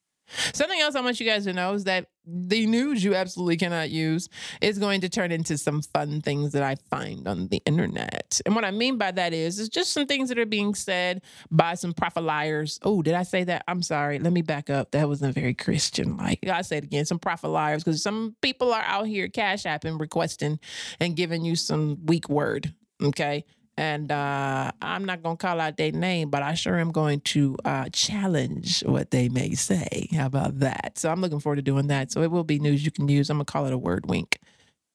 Something 0.51 0.79
else 0.79 0.95
I 0.95 1.01
want 1.01 1.19
you 1.19 1.25
guys 1.27 1.43
to 1.43 1.53
know 1.53 1.73
is 1.73 1.83
that 1.83 2.07
the 2.25 2.65
news 2.65 3.03
you 3.03 3.13
absolutely 3.13 3.57
cannot 3.57 3.91
use 3.91 4.27
is 4.61 4.79
going 4.79 5.01
to 5.01 5.09
turn 5.09 5.31
into 5.31 5.59
some 5.59 5.83
fun 5.83 6.21
things 6.21 6.53
that 6.53 6.63
I 6.63 6.73
find 6.89 7.27
on 7.27 7.49
the 7.49 7.61
internet. 7.67 8.41
And 8.47 8.55
what 8.55 8.65
I 8.65 8.71
mean 8.71 8.97
by 8.97 9.11
that 9.11 9.31
is, 9.31 9.59
it's 9.59 9.69
just 9.69 9.93
some 9.93 10.07
things 10.07 10.29
that 10.29 10.39
are 10.39 10.45
being 10.47 10.73
said 10.73 11.21
by 11.51 11.75
some 11.75 11.93
prophet 11.93 12.21
liars. 12.21 12.79
Oh, 12.81 13.03
did 13.03 13.13
I 13.13 13.21
say 13.21 13.43
that? 13.43 13.63
I'm 13.67 13.83
sorry. 13.83 14.17
Let 14.17 14.33
me 14.33 14.41
back 14.41 14.71
up. 14.71 14.89
That 14.89 15.07
wasn't 15.07 15.35
very 15.35 15.53
Christian 15.53 16.17
like. 16.17 16.39
I 16.49 16.63
said 16.63 16.83
again, 16.83 17.05
some 17.05 17.19
prophet 17.19 17.49
liars, 17.49 17.83
because 17.83 18.01
some 18.01 18.35
people 18.41 18.73
are 18.73 18.83
out 18.83 19.05
here 19.05 19.27
cash 19.27 19.65
apping, 19.65 19.99
requesting, 19.99 20.59
and 20.99 21.15
giving 21.15 21.45
you 21.45 21.55
some 21.55 22.03
weak 22.07 22.27
word. 22.27 22.73
Okay 23.03 23.45
and 23.77 24.11
uh, 24.11 24.71
I'm 24.81 25.05
not 25.05 25.21
going 25.21 25.37
to 25.37 25.41
call 25.45 25.59
out 25.59 25.77
their 25.77 25.91
name, 25.91 26.29
but 26.29 26.43
I 26.43 26.53
sure 26.53 26.77
am 26.77 26.91
going 26.91 27.19
to 27.21 27.57
uh, 27.65 27.89
challenge 27.91 28.81
what 28.85 29.11
they 29.11 29.27
may 29.27 29.53
say. 29.53 30.09
How 30.13 30.27
about 30.27 30.59
that? 30.59 30.97
So 30.97 31.11
I'm 31.11 31.19
looking 31.19 31.39
forward 31.39 31.57
to 31.57 31.61
doing 31.61 31.87
that. 31.87 32.11
So 32.11 32.21
it 32.21 32.31
will 32.31 32.43
be 32.45 32.59
news 32.59 32.85
you 32.85 32.91
can 32.91 33.09
use. 33.09 33.29
I'm 33.29 33.39
to 33.39 33.45
call 33.45 33.65
it 33.65 33.73
a 33.73 33.77
word 33.77 34.05
wink. 34.07 34.39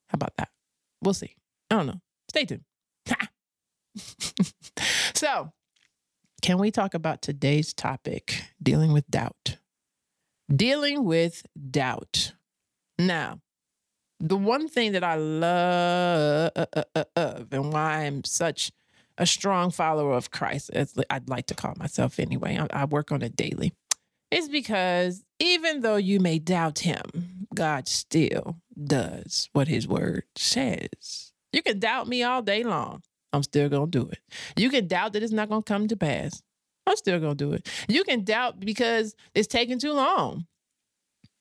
How 0.08 0.16
about 0.16 0.34
that? 0.38 0.48
We'll 1.02 1.14
see. 1.14 1.36
I 1.70 1.76
don't 1.76 1.86
know. 1.86 2.00
Stay 2.30 2.46
tuned. 2.46 2.64
so, 5.14 5.52
can 6.42 6.58
we 6.58 6.70
talk 6.70 6.94
about 6.94 7.22
today's 7.22 7.74
topic 7.74 8.44
dealing 8.62 8.92
with 8.92 9.08
doubt? 9.10 9.58
Dealing 10.54 11.04
with 11.04 11.44
doubt. 11.70 12.32
Now, 12.98 13.40
the 14.20 14.36
one 14.36 14.68
thing 14.68 14.92
that 14.92 15.02
I 15.02 15.16
love 15.16 16.52
and 17.50 17.72
why 17.72 18.04
I'm 18.04 18.22
such 18.24 18.70
a 19.18 19.26
strong 19.26 19.70
follower 19.70 20.12
of 20.12 20.30
Christ, 20.30 20.70
as 20.72 20.94
I'd 21.10 21.28
like 21.28 21.46
to 21.46 21.54
call 21.54 21.74
myself 21.76 22.20
anyway, 22.20 22.58
I, 22.58 22.82
I 22.82 22.84
work 22.84 23.10
on 23.12 23.22
it 23.22 23.34
daily, 23.36 23.72
is 24.30 24.48
because 24.48 25.24
even 25.38 25.80
though 25.80 25.96
you 25.96 26.20
may 26.20 26.38
doubt 26.38 26.80
him, 26.80 27.46
God 27.54 27.88
still 27.88 28.56
does 28.82 29.48
what 29.52 29.68
his 29.68 29.88
word 29.88 30.24
says. 30.36 31.32
You 31.52 31.62
can 31.62 31.78
doubt 31.78 32.06
me 32.06 32.22
all 32.22 32.42
day 32.42 32.62
long. 32.62 33.02
I'm 33.32 33.42
still 33.42 33.68
going 33.68 33.90
to 33.90 33.98
do 33.98 34.08
it. 34.08 34.20
You 34.56 34.70
can 34.70 34.86
doubt 34.86 35.12
that 35.14 35.22
it's 35.22 35.32
not 35.32 35.48
going 35.48 35.62
to 35.62 35.72
come 35.72 35.88
to 35.88 35.96
pass. 35.96 36.42
I'm 36.86 36.96
still 36.96 37.20
going 37.20 37.36
to 37.36 37.44
do 37.44 37.52
it. 37.52 37.68
You 37.88 38.04
can 38.04 38.24
doubt 38.24 38.60
because 38.60 39.14
it's 39.34 39.46
taking 39.46 39.78
too 39.78 39.92
long. 39.92 40.46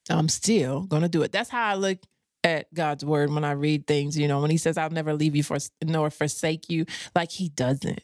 I'm 0.10 0.30
still 0.30 0.82
going 0.82 1.04
to 1.04 1.10
do 1.10 1.22
it. 1.22 1.32
That's 1.32 1.50
how 1.50 1.66
I 1.66 1.76
look 1.76 2.00
at 2.44 2.74
God's 2.74 3.04
word 3.04 3.32
when 3.32 3.44
I 3.44 3.52
read 3.52 3.88
things, 3.88 4.18
you 4.18 4.28
know, 4.28 4.42
when 4.42 4.52
he 4.52 4.58
says, 4.58 4.78
I'll 4.78 4.90
never 4.90 5.14
leave 5.14 5.36
you 5.36 5.44
for 5.44 5.58
nor 5.84 6.10
forsake 6.10 6.70
you, 6.70 6.86
like 7.16 7.32
he 7.32 7.50
doesn't. 7.50 8.02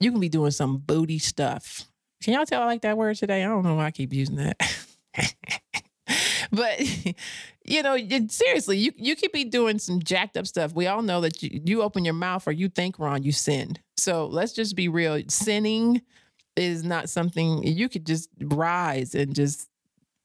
You 0.00 0.10
can 0.10 0.20
be 0.20 0.28
doing 0.28 0.50
some 0.50 0.78
booty 0.78 1.18
stuff. 1.18 1.86
Can 2.22 2.34
y'all 2.34 2.46
tell 2.46 2.62
I 2.62 2.66
like 2.66 2.82
that 2.82 2.96
word 2.96 3.16
today? 3.16 3.44
I 3.44 3.46
don't 3.46 3.64
know 3.64 3.76
why 3.76 3.86
I 3.86 3.90
keep 3.90 4.12
using 4.12 4.36
that. 4.36 4.60
but 6.50 6.80
you 7.64 7.82
know, 7.82 7.96
seriously, 8.28 8.78
you 8.78 8.92
you 8.96 9.16
could 9.16 9.32
be 9.32 9.44
doing 9.44 9.78
some 9.78 10.00
jacked 10.02 10.36
up 10.36 10.46
stuff. 10.46 10.72
We 10.74 10.86
all 10.86 11.02
know 11.02 11.20
that 11.22 11.42
you, 11.42 11.60
you 11.64 11.82
open 11.82 12.04
your 12.04 12.14
mouth 12.14 12.46
or 12.46 12.52
you 12.52 12.68
think 12.68 12.98
wrong, 12.98 13.22
you 13.22 13.32
sin. 13.32 13.78
So 13.96 14.26
let's 14.26 14.52
just 14.52 14.76
be 14.76 14.88
real. 14.88 15.20
Sinning 15.28 16.02
is 16.56 16.84
not 16.84 17.10
something 17.10 17.62
you 17.62 17.88
could 17.88 18.06
just 18.06 18.30
rise 18.40 19.14
and 19.14 19.34
just 19.34 19.68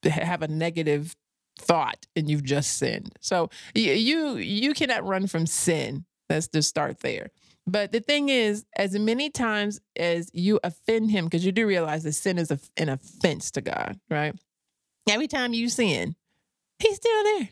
have 0.03 0.41
a 0.41 0.47
negative 0.47 1.15
thought 1.59 2.05
and 2.15 2.29
you've 2.29 2.43
just 2.43 2.77
sinned. 2.77 3.13
So 3.21 3.49
you 3.75 4.37
you 4.37 4.73
cannot 4.73 5.05
run 5.05 5.27
from 5.27 5.45
sin. 5.45 6.05
Let's 6.29 6.47
just 6.47 6.69
start 6.69 6.99
there. 7.01 7.29
But 7.67 7.91
the 7.91 7.99
thing 7.99 8.29
is, 8.29 8.65
as 8.75 8.97
many 8.97 9.29
times 9.29 9.79
as 9.95 10.29
you 10.33 10.59
offend 10.63 11.11
him, 11.11 11.25
because 11.25 11.45
you 11.45 11.51
do 11.51 11.67
realize 11.67 12.03
that 12.03 12.13
sin 12.13 12.37
is 12.37 12.51
an 12.77 12.89
offense 12.89 13.51
to 13.51 13.61
God, 13.61 13.99
right? 14.09 14.33
Every 15.09 15.27
time 15.27 15.53
you 15.53 15.69
sin, 15.69 16.15
he's 16.79 16.95
still 16.95 17.23
there. 17.23 17.49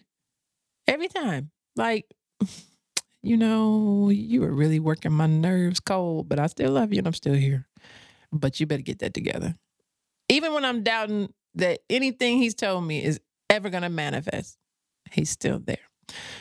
Every 0.88 1.08
time. 1.08 1.51
Like, 1.75 2.06
you 3.22 3.38
know, 3.38 4.10
you 4.10 4.41
were 4.41 4.51
really 4.51 4.79
working 4.79 5.12
my 5.12 5.27
nerves 5.27 5.79
Cole, 5.79 6.24
but 6.24 6.39
I 6.39 6.48
still 6.48 6.72
love 6.72 6.91
you 6.91 7.00
and 7.00 7.08
I'm 7.08 7.13
still 7.13 7.36
here. 7.36 7.68
But 8.32 8.60
you 8.60 8.65
better 8.65 8.82
get 8.82 9.00
that 9.00 9.13
together. 9.13 9.56
Even 10.27 10.53
when 10.53 10.65
I'm 10.65 10.84
doubting 10.84 11.34
that 11.56 11.79
anything 11.89 12.38
he's 12.38 12.56
told 12.56 12.84
me 12.84 13.03
is 13.03 13.20
ever 13.50 13.70
going 13.70 13.84
to 13.84 13.89
manifest, 13.89 14.58
he's 15.12 15.29
still 15.29 15.60
there. 15.60 15.77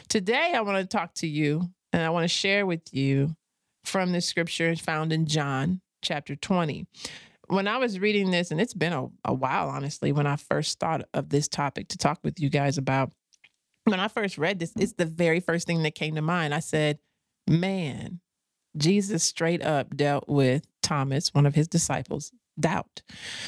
Today, 0.09 0.53
I 0.55 0.61
want 0.61 0.79
to 0.79 0.97
talk 0.97 1.15
to 1.15 1.27
you 1.27 1.71
and 1.93 2.03
I 2.03 2.11
want 2.11 2.25
to 2.25 2.29
share 2.29 2.67
with 2.67 2.83
you 2.93 3.35
from 3.85 4.13
the 4.13 4.21
scripture 4.21 4.75
found 4.77 5.13
in 5.13 5.27
John 5.27 5.81
chapter 6.03 6.37
20. 6.37 6.87
When 7.49 7.67
I 7.67 7.79
was 7.79 7.99
reading 7.99 8.31
this, 8.31 8.51
and 8.51 8.61
it's 8.61 8.75
been 8.75 8.93
a, 8.93 9.07
a 9.25 9.33
while, 9.33 9.69
honestly, 9.69 10.13
when 10.13 10.27
I 10.27 10.37
first 10.37 10.79
thought 10.79 11.03
of 11.15 11.31
this 11.31 11.49
topic 11.49 11.89
to 11.89 11.99
talk 11.99 12.21
with 12.23 12.39
you 12.39 12.51
guys 12.51 12.77
about, 12.77 13.13
when 13.85 14.01
I 14.01 14.09
first 14.09 14.37
read 14.37 14.59
this, 14.59 14.73
it's 14.77 14.93
the 14.93 15.07
very 15.07 15.41
first 15.41 15.67
thing 15.67 15.83
that 15.83 15.95
came 15.95 16.15
to 16.17 16.23
mind. 16.23 16.53
I 16.53 16.61
said, 16.61 16.99
man, 17.49 18.21
Jesus 18.77 19.25
straight 19.25 19.63
up 19.63 19.97
dealt 19.97 20.29
with 20.29 20.67
Thomas, 20.83 21.33
one 21.33 21.47
of 21.47 21.55
his 21.55 21.69
disciples, 21.69 22.33
doubt. 22.59 23.03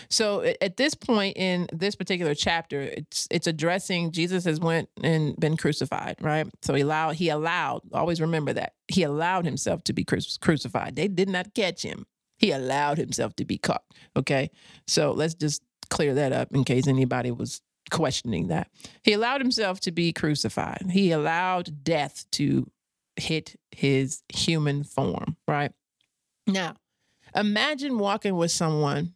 So 0.08 0.52
at 0.60 0.76
this 0.76 0.94
point 0.94 1.36
in 1.36 1.66
this 1.72 1.94
particular 1.94 2.34
chapter, 2.34 2.80
it's 2.80 3.26
it's 3.30 3.46
addressing 3.46 4.12
Jesus 4.12 4.44
has 4.44 4.60
went 4.60 4.88
and 5.02 5.36
been 5.36 5.56
crucified, 5.56 6.16
right? 6.20 6.46
So 6.62 6.74
he 6.74 6.82
allowed 6.82 7.16
he 7.16 7.28
allowed, 7.28 7.82
always 7.92 8.20
remember 8.20 8.52
that. 8.52 8.74
He 8.88 9.02
allowed 9.02 9.44
himself 9.44 9.84
to 9.84 9.92
be 9.92 10.04
crucified. 10.04 10.96
They 10.96 11.08
did 11.08 11.28
not 11.28 11.54
catch 11.54 11.82
him. 11.82 12.06
He 12.38 12.52
allowed 12.52 12.98
himself 12.98 13.36
to 13.36 13.44
be 13.44 13.58
caught. 13.58 13.84
Okay? 14.16 14.50
So 14.86 15.12
let's 15.12 15.34
just 15.34 15.62
clear 15.90 16.14
that 16.14 16.32
up 16.32 16.54
in 16.54 16.64
case 16.64 16.86
anybody 16.86 17.30
was 17.30 17.60
questioning 17.90 18.48
that. 18.48 18.70
He 19.02 19.12
allowed 19.12 19.40
himself 19.40 19.80
to 19.80 19.92
be 19.92 20.12
crucified. 20.12 20.86
He 20.90 21.10
allowed 21.10 21.84
death 21.84 22.24
to 22.32 22.66
hit 23.16 23.56
his 23.70 24.22
human 24.32 24.84
form, 24.84 25.36
right? 25.46 25.72
Now, 26.46 26.76
imagine 27.34 27.98
walking 27.98 28.36
with 28.36 28.50
someone, 28.50 29.14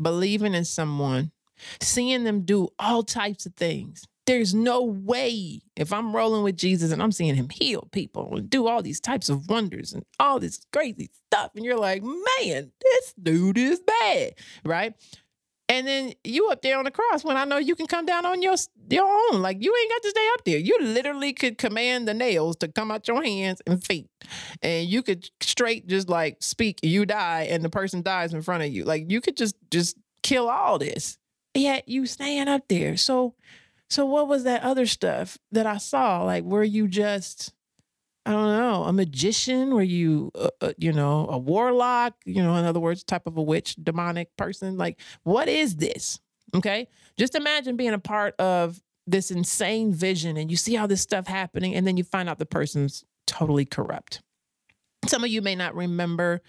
believing 0.00 0.54
in 0.54 0.64
someone, 0.64 1.32
seeing 1.80 2.24
them 2.24 2.42
do 2.42 2.68
all 2.78 3.02
types 3.02 3.46
of 3.46 3.54
things. 3.54 4.04
There's 4.26 4.54
no 4.54 4.82
way 4.82 5.60
if 5.76 5.92
I'm 5.92 6.16
rolling 6.16 6.44
with 6.44 6.56
Jesus 6.56 6.92
and 6.92 7.02
I'm 7.02 7.12
seeing 7.12 7.34
him 7.34 7.50
heal 7.50 7.88
people 7.92 8.36
and 8.36 8.48
do 8.48 8.66
all 8.66 8.82
these 8.82 8.98
types 8.98 9.28
of 9.28 9.50
wonders 9.50 9.92
and 9.92 10.02
all 10.18 10.40
this 10.40 10.64
crazy 10.72 11.10
stuff, 11.26 11.50
and 11.54 11.64
you're 11.64 11.78
like, 11.78 12.02
man, 12.02 12.72
this 12.80 13.14
dude 13.22 13.58
is 13.58 13.80
bad, 13.80 14.32
right? 14.64 14.94
And 15.68 15.86
then 15.86 16.12
you 16.24 16.48
up 16.50 16.60
there 16.60 16.78
on 16.78 16.84
the 16.84 16.90
cross 16.90 17.24
when 17.24 17.38
I 17.38 17.44
know 17.44 17.56
you 17.56 17.74
can 17.74 17.86
come 17.86 18.04
down 18.04 18.26
on 18.26 18.42
your 18.42 18.54
your 18.90 19.06
own. 19.06 19.40
Like 19.40 19.62
you 19.62 19.74
ain't 19.74 19.90
got 19.90 20.02
to 20.02 20.10
stay 20.10 20.28
up 20.34 20.44
there. 20.44 20.58
You 20.58 20.78
literally 20.82 21.32
could 21.32 21.56
command 21.56 22.06
the 22.06 22.12
nails 22.12 22.56
to 22.56 22.68
come 22.68 22.90
out 22.90 23.08
your 23.08 23.22
hands 23.22 23.62
and 23.66 23.82
feet. 23.82 24.08
And 24.60 24.86
you 24.86 25.02
could 25.02 25.30
straight 25.40 25.86
just 25.86 26.08
like 26.08 26.36
speak, 26.40 26.80
you 26.82 27.06
die, 27.06 27.48
and 27.50 27.64
the 27.64 27.70
person 27.70 28.02
dies 28.02 28.34
in 28.34 28.42
front 28.42 28.62
of 28.62 28.70
you. 28.70 28.84
Like 28.84 29.10
you 29.10 29.22
could 29.22 29.38
just 29.38 29.56
just 29.70 29.96
kill 30.22 30.50
all 30.50 30.78
this. 30.78 31.16
Yet 31.54 31.88
you 31.88 32.04
staying 32.04 32.48
up 32.48 32.68
there. 32.68 32.98
So 32.98 33.34
so 33.88 34.04
what 34.04 34.28
was 34.28 34.44
that 34.44 34.62
other 34.62 34.84
stuff 34.84 35.38
that 35.50 35.66
I 35.66 35.78
saw? 35.78 36.24
Like 36.24 36.44
were 36.44 36.64
you 36.64 36.88
just 36.88 37.53
I 38.26 38.32
don't 38.32 38.58
know, 38.58 38.84
a 38.84 38.92
magician? 38.92 39.74
Were 39.74 39.82
you, 39.82 40.30
uh, 40.34 40.48
uh, 40.60 40.72
you 40.78 40.92
know, 40.92 41.26
a 41.28 41.36
warlock? 41.36 42.14
You 42.24 42.42
know, 42.42 42.56
in 42.56 42.64
other 42.64 42.80
words, 42.80 43.04
type 43.04 43.26
of 43.26 43.36
a 43.36 43.42
witch, 43.42 43.76
demonic 43.76 44.34
person? 44.36 44.78
Like, 44.78 44.98
what 45.24 45.48
is 45.48 45.76
this? 45.76 46.20
Okay. 46.54 46.88
Just 47.18 47.34
imagine 47.34 47.76
being 47.76 47.92
a 47.92 47.98
part 47.98 48.34
of 48.40 48.80
this 49.06 49.30
insane 49.30 49.92
vision 49.92 50.38
and 50.38 50.50
you 50.50 50.56
see 50.56 50.76
all 50.78 50.88
this 50.88 51.02
stuff 51.02 51.26
happening, 51.26 51.74
and 51.74 51.86
then 51.86 51.96
you 51.96 52.04
find 52.04 52.28
out 52.28 52.38
the 52.38 52.46
person's 52.46 53.04
totally 53.26 53.66
corrupt. 53.66 54.22
Some 55.06 55.22
of 55.22 55.30
you 55.30 55.42
may 55.42 55.54
not 55.54 55.74
remember 55.74 56.40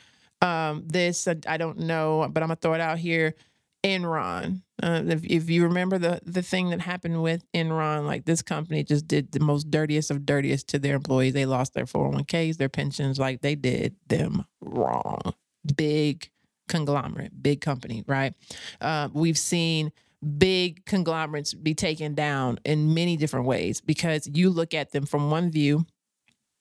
um, 0.42 0.84
this. 0.88 1.28
I, 1.28 1.36
I 1.48 1.58
don't 1.58 1.80
know, 1.80 2.28
but 2.32 2.42
I'm 2.42 2.48
going 2.48 2.56
to 2.56 2.62
throw 2.62 2.74
it 2.74 2.82
out 2.82 2.98
here. 2.98 3.36
Enron. 3.84 4.62
Uh, 4.84 5.04
if, 5.08 5.24
if 5.24 5.50
you 5.50 5.64
remember 5.64 5.98
the 5.98 6.20
the 6.26 6.42
thing 6.42 6.70
that 6.70 6.82
happened 6.82 7.22
with 7.24 7.46
Enron, 7.54 8.06
like 8.06 8.26
this 8.26 8.42
company 8.42 8.84
just 8.84 9.08
did 9.08 9.32
the 9.32 9.40
most 9.40 9.72
dirtiest 9.72 10.12
of 10.12 10.26
dirtiest 10.26 10.68
to 10.70 10.80
their 10.80 10.96
employees. 10.96 11.34
They 11.34 11.46
lost 11.46 11.74
their 11.74 11.86
401ks, 11.86 12.58
their 12.58 12.70
pensions, 12.70 13.18
like 13.18 13.42
they 13.42 13.56
did 13.56 13.96
them 14.08 14.46
wrong. 14.62 15.34
Big 15.78 16.30
conglomerate, 16.68 17.42
big 17.42 17.62
company, 17.62 18.04
right? 18.08 18.34
Uh, 18.82 19.10
we've 19.14 19.38
seen 19.38 19.92
big 20.38 20.86
conglomerates 20.86 21.54
be 21.54 21.74
taken 21.74 22.16
down 22.16 22.60
in 22.66 22.94
many 22.94 23.16
different 23.16 23.46
ways 23.46 23.82
because 23.82 24.28
you 24.34 24.50
look 24.50 24.74
at 24.74 24.92
them 24.92 25.06
from 25.06 25.30
one 25.30 25.52
view, 25.52 25.86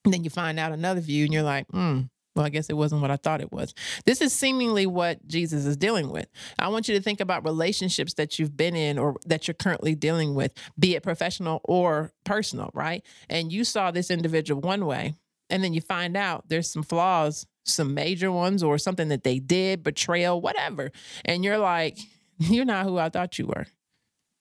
then 0.04 0.22
you 0.22 0.30
find 0.30 0.60
out 0.60 0.72
another 0.72 1.00
view, 1.00 1.24
and 1.24 1.32
you're 1.32 1.42
like, 1.42 1.66
hmm, 1.68 2.02
well, 2.34 2.44
I 2.44 2.48
guess 2.48 2.68
it 2.68 2.76
wasn't 2.76 3.00
what 3.00 3.10
I 3.10 3.16
thought 3.16 3.40
it 3.40 3.52
was. 3.52 3.74
This 4.04 4.20
is 4.20 4.32
seemingly 4.32 4.86
what 4.86 5.26
Jesus 5.28 5.66
is 5.66 5.76
dealing 5.76 6.10
with. 6.10 6.26
I 6.58 6.68
want 6.68 6.88
you 6.88 6.94
to 6.96 7.00
think 7.00 7.20
about 7.20 7.44
relationships 7.44 8.14
that 8.14 8.38
you've 8.38 8.56
been 8.56 8.74
in 8.74 8.98
or 8.98 9.16
that 9.26 9.46
you're 9.46 9.54
currently 9.54 9.94
dealing 9.94 10.34
with, 10.34 10.52
be 10.78 10.96
it 10.96 11.02
professional 11.02 11.60
or 11.64 12.12
personal, 12.24 12.70
right? 12.74 13.04
And 13.28 13.52
you 13.52 13.62
saw 13.64 13.90
this 13.90 14.10
individual 14.10 14.60
one 14.60 14.86
way, 14.86 15.14
and 15.48 15.62
then 15.62 15.74
you 15.74 15.80
find 15.80 16.16
out 16.16 16.48
there's 16.48 16.70
some 16.70 16.82
flaws, 16.82 17.46
some 17.64 17.94
major 17.94 18.32
ones, 18.32 18.62
or 18.62 18.78
something 18.78 19.08
that 19.08 19.22
they 19.22 19.38
did, 19.38 19.84
betrayal, 19.84 20.40
whatever. 20.40 20.90
And 21.24 21.44
you're 21.44 21.58
like, 21.58 21.98
you're 22.38 22.64
not 22.64 22.86
who 22.86 22.98
I 22.98 23.10
thought 23.10 23.38
you 23.38 23.46
were. 23.46 23.66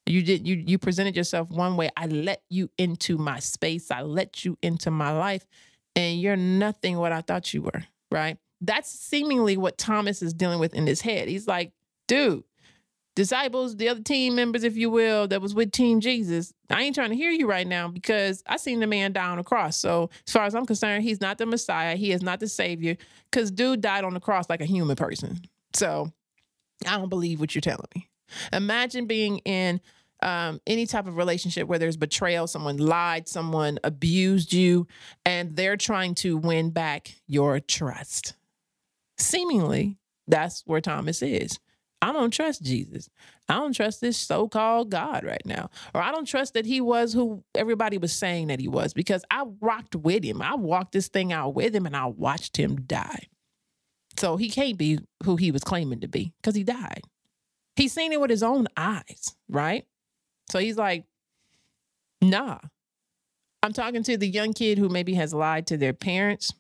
You 0.05 0.21
did 0.21 0.45
you 0.45 0.61
you 0.67 0.77
presented 0.77 1.15
yourself 1.15 1.49
one 1.49 1.77
way. 1.77 1.89
I 1.95 2.07
let 2.07 2.41
you 2.49 2.69
into 2.77 3.17
my 3.17 3.39
space. 3.39 3.89
I 3.89 4.01
let 4.01 4.43
you 4.43 4.57
into 4.61 4.91
my 4.91 5.11
life 5.11 5.45
and 5.95 6.19
you're 6.19 6.35
nothing 6.35 6.97
what 6.97 7.11
I 7.11 7.21
thought 7.21 7.53
you 7.53 7.61
were, 7.61 7.83
right? 8.11 8.37
That's 8.61 8.89
seemingly 8.89 9.57
what 9.57 9.77
Thomas 9.77 10.21
is 10.21 10.33
dealing 10.33 10.59
with 10.59 10.73
in 10.73 10.87
his 10.87 11.01
head. 11.01 11.27
He's 11.27 11.47
like, 11.47 11.73
dude, 12.07 12.43
disciples, 13.15 13.75
the 13.75 13.89
other 13.89 14.01
team 14.01 14.35
members, 14.35 14.63
if 14.63 14.75
you 14.75 14.89
will, 14.89 15.27
that 15.27 15.41
was 15.41 15.53
with 15.53 15.71
Team 15.71 15.99
Jesus, 15.99 16.53
I 16.69 16.83
ain't 16.83 16.95
trying 16.95 17.09
to 17.09 17.15
hear 17.15 17.31
you 17.31 17.47
right 17.47 17.67
now 17.67 17.87
because 17.87 18.43
I 18.47 18.57
seen 18.57 18.79
the 18.79 18.87
man 18.87 19.13
die 19.13 19.27
on 19.27 19.37
the 19.37 19.43
cross. 19.43 19.77
So 19.77 20.09
as 20.25 20.33
far 20.33 20.45
as 20.45 20.55
I'm 20.55 20.65
concerned, 20.65 21.03
he's 21.03 21.21
not 21.21 21.37
the 21.37 21.45
Messiah. 21.45 21.95
He 21.95 22.11
is 22.11 22.21
not 22.21 22.39
the 22.39 22.47
Savior 22.47 22.97
because 23.31 23.51
dude 23.51 23.81
died 23.81 24.03
on 24.03 24.13
the 24.13 24.19
cross 24.19 24.49
like 24.49 24.61
a 24.61 24.65
human 24.65 24.95
person. 24.95 25.41
So 25.73 26.11
I 26.87 26.97
don't 26.97 27.09
believe 27.09 27.39
what 27.39 27.53
you're 27.53 27.61
telling 27.61 27.87
me. 27.95 28.09
Imagine 28.51 29.05
being 29.05 29.39
in 29.39 29.79
um, 30.23 30.61
any 30.65 30.85
type 30.85 31.05
of 31.05 31.17
relationship 31.17 31.67
where 31.67 31.79
there's 31.79 31.97
betrayal, 31.97 32.47
someone 32.47 32.77
lied, 32.77 33.27
someone 33.27 33.79
abused 33.83 34.53
you, 34.53 34.87
and 35.25 35.55
they're 35.55 35.77
trying 35.77 36.15
to 36.15 36.37
win 36.37 36.71
back 36.71 37.15
your 37.27 37.59
trust. 37.59 38.33
Seemingly, 39.17 39.97
that's 40.27 40.63
where 40.65 40.81
Thomas 40.81 41.21
is. 41.21 41.59
I 42.01 42.11
don't 42.11 42.31
trust 42.31 42.63
Jesus. 42.63 43.09
I 43.47 43.53
don't 43.55 43.73
trust 43.73 44.01
this 44.01 44.17
so 44.17 44.49
called 44.49 44.89
God 44.89 45.23
right 45.23 45.45
now. 45.45 45.69
Or 45.93 46.01
I 46.01 46.11
don't 46.11 46.25
trust 46.25 46.53
that 46.53 46.65
he 46.65 46.81
was 46.81 47.13
who 47.13 47.43
everybody 47.55 47.97
was 47.97 48.11
saying 48.11 48.47
that 48.47 48.59
he 48.59 48.67
was 48.67 48.93
because 48.93 49.23
I 49.31 49.45
rocked 49.61 49.95
with 49.95 50.23
him. 50.23 50.41
I 50.41 50.55
walked 50.55 50.91
this 50.91 51.07
thing 51.07 51.31
out 51.31 51.53
with 51.53 51.73
him 51.73 51.85
and 51.85 51.95
I 51.95 52.07
watched 52.07 52.57
him 52.57 52.81
die. 52.81 53.27
So 54.17 54.35
he 54.35 54.49
can't 54.49 54.77
be 54.77 54.99
who 55.23 55.37
he 55.37 55.51
was 55.51 55.63
claiming 55.63 56.01
to 56.01 56.09
be 56.09 56.33
because 56.41 56.55
he 56.55 56.63
died. 56.63 57.03
He's 57.77 57.93
seen 57.93 58.11
it 58.11 58.19
with 58.19 58.29
his 58.29 58.43
own 58.43 58.67
eyes, 58.75 59.35
right? 59.47 59.85
So 60.53 60.59
he's 60.59 60.77
like, 60.77 61.05
nah. 62.21 62.59
I'm 63.63 63.73
talking 63.73 64.03
to 64.03 64.17
the 64.17 64.27
young 64.27 64.53
kid 64.53 64.77
who 64.77 64.87
maybe 64.87 65.15
has 65.15 65.33
lied 65.33 65.65
to 65.67 65.77
their 65.77 65.93
parents. 65.93 66.53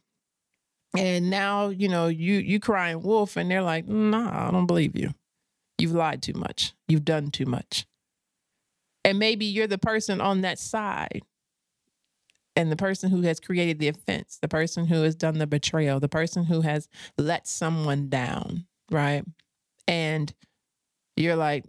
And 0.97 1.29
now, 1.29 1.69
you 1.69 1.89
know, 1.89 2.07
you 2.07 2.33
you 2.39 2.59
crying 2.59 3.03
wolf 3.03 3.37
and 3.37 3.51
they're 3.51 3.61
like, 3.61 3.87
nah, 3.87 4.47
I 4.47 4.49
don't 4.49 4.65
believe 4.65 4.97
you. 4.97 5.11
You've 5.77 5.91
lied 5.91 6.23
too 6.23 6.33
much. 6.33 6.73
You've 6.87 7.05
done 7.05 7.29
too 7.29 7.45
much. 7.45 7.85
And 9.05 9.19
maybe 9.19 9.45
you're 9.45 9.67
the 9.67 9.77
person 9.77 10.19
on 10.21 10.41
that 10.41 10.57
side 10.57 11.21
and 12.55 12.71
the 12.71 12.75
person 12.75 13.11
who 13.11 13.21
has 13.21 13.39
created 13.39 13.77
the 13.77 13.89
offense, 13.89 14.39
the 14.41 14.47
person 14.47 14.87
who 14.87 15.03
has 15.03 15.13
done 15.13 15.37
the 15.37 15.45
betrayal, 15.45 15.99
the 15.99 16.09
person 16.09 16.45
who 16.45 16.61
has 16.61 16.89
let 17.19 17.47
someone 17.47 18.09
down, 18.09 18.65
right? 18.89 19.23
And 19.87 20.33
you're 21.15 21.35
like, 21.35 21.65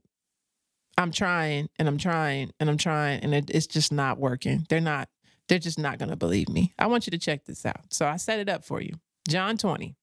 I'm 0.96 1.10
trying 1.10 1.68
and 1.78 1.88
I'm 1.88 1.98
trying 1.98 2.52
and 2.60 2.70
I'm 2.70 2.78
trying 2.78 3.20
and 3.20 3.34
it, 3.34 3.50
it's 3.50 3.66
just 3.66 3.92
not 3.92 4.18
working. 4.18 4.66
They're 4.68 4.80
not, 4.80 5.08
they're 5.48 5.58
just 5.58 5.78
not 5.78 5.98
going 5.98 6.10
to 6.10 6.16
believe 6.16 6.48
me. 6.48 6.72
I 6.78 6.86
want 6.86 7.06
you 7.06 7.10
to 7.10 7.18
check 7.18 7.44
this 7.44 7.66
out. 7.66 7.92
So 7.92 8.06
I 8.06 8.16
set 8.16 8.38
it 8.38 8.48
up 8.48 8.64
for 8.64 8.80
you. 8.80 8.94
John 9.28 9.56
20. 9.56 9.96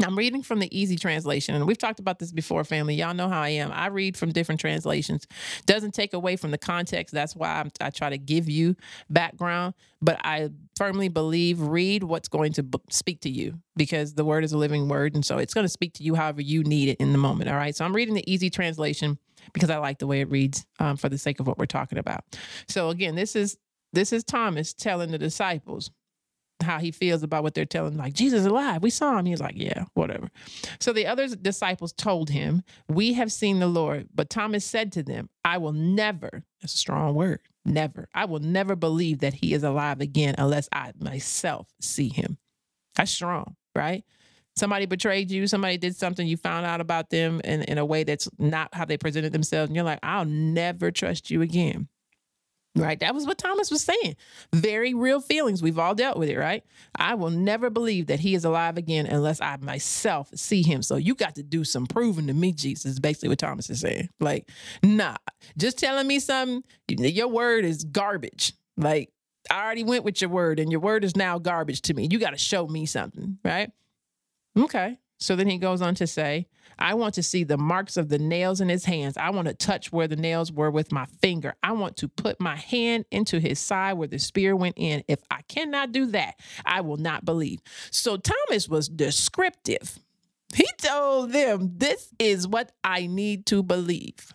I'm 0.00 0.16
reading 0.16 0.42
from 0.42 0.58
the 0.58 0.76
easy 0.76 0.96
translation, 0.96 1.54
and 1.54 1.66
we've 1.66 1.78
talked 1.78 2.00
about 2.00 2.18
this 2.18 2.32
before, 2.32 2.64
family. 2.64 2.94
Y'all 2.94 3.14
know 3.14 3.28
how 3.28 3.40
I 3.40 3.50
am. 3.50 3.70
I 3.72 3.86
read 3.86 4.16
from 4.16 4.32
different 4.32 4.60
translations. 4.60 5.26
Doesn't 5.66 5.92
take 5.92 6.12
away 6.12 6.36
from 6.36 6.50
the 6.50 6.58
context. 6.58 7.14
That's 7.14 7.36
why 7.36 7.60
I'm, 7.60 7.70
i 7.80 7.90
try 7.90 8.10
to 8.10 8.18
give 8.18 8.48
you 8.48 8.74
background, 9.10 9.74
but 10.00 10.18
I 10.24 10.50
firmly 10.76 11.08
believe 11.08 11.60
read 11.60 12.02
what's 12.04 12.28
going 12.28 12.52
to 12.54 12.62
b- 12.62 12.80
speak 12.90 13.20
to 13.20 13.30
you 13.30 13.60
because 13.76 14.14
the 14.14 14.24
word 14.24 14.44
is 14.44 14.52
a 14.52 14.58
living 14.58 14.88
word, 14.88 15.14
and 15.14 15.24
so 15.24 15.38
it's 15.38 15.54
going 15.54 15.64
to 15.64 15.72
speak 15.72 15.92
to 15.94 16.02
you 16.02 16.14
however 16.14 16.40
you 16.40 16.64
need 16.64 16.88
it 16.88 16.96
in 16.98 17.12
the 17.12 17.18
moment. 17.18 17.50
All 17.50 17.56
right. 17.56 17.76
So 17.76 17.84
I'm 17.84 17.94
reading 17.94 18.14
the 18.14 18.32
easy 18.32 18.50
translation 18.50 19.18
because 19.52 19.70
I 19.70 19.76
like 19.78 19.98
the 19.98 20.06
way 20.06 20.20
it 20.20 20.30
reads 20.30 20.66
um, 20.78 20.96
for 20.96 21.08
the 21.08 21.18
sake 21.18 21.38
of 21.38 21.46
what 21.46 21.58
we're 21.58 21.66
talking 21.66 21.98
about. 21.98 22.24
So 22.68 22.88
again, 22.88 23.14
this 23.14 23.36
is 23.36 23.58
this 23.92 24.12
is 24.12 24.24
Thomas 24.24 24.72
telling 24.72 25.10
the 25.10 25.18
disciples, 25.18 25.90
how 26.62 26.78
he 26.78 26.90
feels 26.90 27.22
about 27.22 27.42
what 27.42 27.54
they're 27.54 27.64
telling. 27.64 27.96
Like, 27.96 28.14
Jesus 28.14 28.40
is 28.40 28.46
alive. 28.46 28.82
We 28.82 28.90
saw 28.90 29.18
him. 29.18 29.26
He's 29.26 29.40
like, 29.40 29.54
yeah, 29.56 29.84
whatever. 29.94 30.30
So 30.80 30.92
the 30.92 31.06
other 31.06 31.28
disciples 31.28 31.92
told 31.92 32.30
him, 32.30 32.62
We 32.88 33.14
have 33.14 33.32
seen 33.32 33.58
the 33.60 33.66
Lord. 33.66 34.08
But 34.14 34.30
Thomas 34.30 34.64
said 34.64 34.92
to 34.92 35.02
them, 35.02 35.28
I 35.44 35.58
will 35.58 35.72
never, 35.72 36.44
that's 36.60 36.74
a 36.74 36.78
strong 36.78 37.14
word, 37.14 37.40
never, 37.64 38.08
I 38.14 38.24
will 38.24 38.40
never 38.40 38.76
believe 38.76 39.20
that 39.20 39.34
he 39.34 39.54
is 39.54 39.62
alive 39.62 40.00
again 40.00 40.34
unless 40.38 40.68
I 40.72 40.92
myself 40.98 41.68
see 41.80 42.08
him. 42.08 42.38
That's 42.96 43.10
strong, 43.10 43.56
right? 43.74 44.04
Somebody 44.54 44.84
betrayed 44.84 45.30
you, 45.30 45.46
somebody 45.46 45.78
did 45.78 45.96
something, 45.96 46.26
you 46.26 46.36
found 46.36 46.66
out 46.66 46.80
about 46.80 47.08
them 47.08 47.40
in, 47.42 47.62
in 47.62 47.78
a 47.78 47.84
way 47.86 48.04
that's 48.04 48.28
not 48.38 48.74
how 48.74 48.84
they 48.84 48.98
presented 48.98 49.32
themselves. 49.32 49.70
And 49.70 49.76
you're 49.76 49.84
like, 49.84 50.00
I'll 50.02 50.26
never 50.26 50.90
trust 50.90 51.30
you 51.30 51.40
again. 51.40 51.88
Right. 52.74 52.98
That 53.00 53.14
was 53.14 53.26
what 53.26 53.36
Thomas 53.36 53.70
was 53.70 53.82
saying. 53.82 54.16
Very 54.54 54.94
real 54.94 55.20
feelings. 55.20 55.62
We've 55.62 55.78
all 55.78 55.94
dealt 55.94 56.16
with 56.16 56.30
it, 56.30 56.38
right? 56.38 56.64
I 56.96 57.14
will 57.14 57.28
never 57.28 57.68
believe 57.68 58.06
that 58.06 58.20
he 58.20 58.34
is 58.34 58.46
alive 58.46 58.78
again 58.78 59.04
unless 59.04 59.42
I 59.42 59.58
myself 59.58 60.30
see 60.34 60.62
him. 60.62 60.82
So 60.82 60.96
you 60.96 61.14
got 61.14 61.34
to 61.34 61.42
do 61.42 61.64
some 61.64 61.86
proving 61.86 62.28
to 62.28 62.32
me, 62.32 62.52
Jesus, 62.52 62.98
basically 62.98 63.28
what 63.28 63.40
Thomas 63.40 63.68
is 63.68 63.80
saying. 63.80 64.08
Like, 64.20 64.48
nah, 64.82 65.16
just 65.58 65.78
telling 65.78 66.06
me 66.06 66.18
something, 66.18 66.64
your 66.88 67.28
word 67.28 67.66
is 67.66 67.84
garbage. 67.84 68.54
Like, 68.78 69.10
I 69.50 69.62
already 69.62 69.84
went 69.84 70.04
with 70.04 70.22
your 70.22 70.30
word 70.30 70.58
and 70.58 70.70
your 70.70 70.80
word 70.80 71.04
is 71.04 71.14
now 71.14 71.38
garbage 71.38 71.82
to 71.82 71.94
me. 71.94 72.08
You 72.10 72.18
got 72.18 72.30
to 72.30 72.38
show 72.38 72.66
me 72.66 72.86
something, 72.86 73.36
right? 73.44 73.70
Okay. 74.58 74.98
So 75.18 75.36
then 75.36 75.46
he 75.46 75.58
goes 75.58 75.82
on 75.82 75.94
to 75.96 76.06
say, 76.06 76.48
I 76.78 76.94
want 76.94 77.14
to 77.14 77.22
see 77.22 77.44
the 77.44 77.58
marks 77.58 77.96
of 77.96 78.08
the 78.08 78.18
nails 78.18 78.60
in 78.60 78.68
his 78.68 78.84
hands. 78.84 79.16
I 79.16 79.30
want 79.30 79.48
to 79.48 79.54
touch 79.54 79.92
where 79.92 80.08
the 80.08 80.16
nails 80.16 80.52
were 80.52 80.70
with 80.70 80.92
my 80.92 81.06
finger. 81.20 81.54
I 81.62 81.72
want 81.72 81.96
to 81.98 82.08
put 82.08 82.40
my 82.40 82.56
hand 82.56 83.04
into 83.10 83.38
his 83.40 83.58
side 83.58 83.94
where 83.94 84.08
the 84.08 84.18
spear 84.18 84.56
went 84.56 84.76
in. 84.78 85.04
If 85.08 85.20
I 85.30 85.42
cannot 85.48 85.92
do 85.92 86.06
that, 86.06 86.34
I 86.64 86.80
will 86.80 86.96
not 86.96 87.24
believe. 87.24 87.60
So 87.90 88.16
Thomas 88.16 88.68
was 88.68 88.88
descriptive. 88.88 89.98
He 90.54 90.66
told 90.78 91.32
them, 91.32 91.72
This 91.76 92.12
is 92.18 92.46
what 92.46 92.72
I 92.84 93.06
need 93.06 93.46
to 93.46 93.62
believe. 93.62 94.34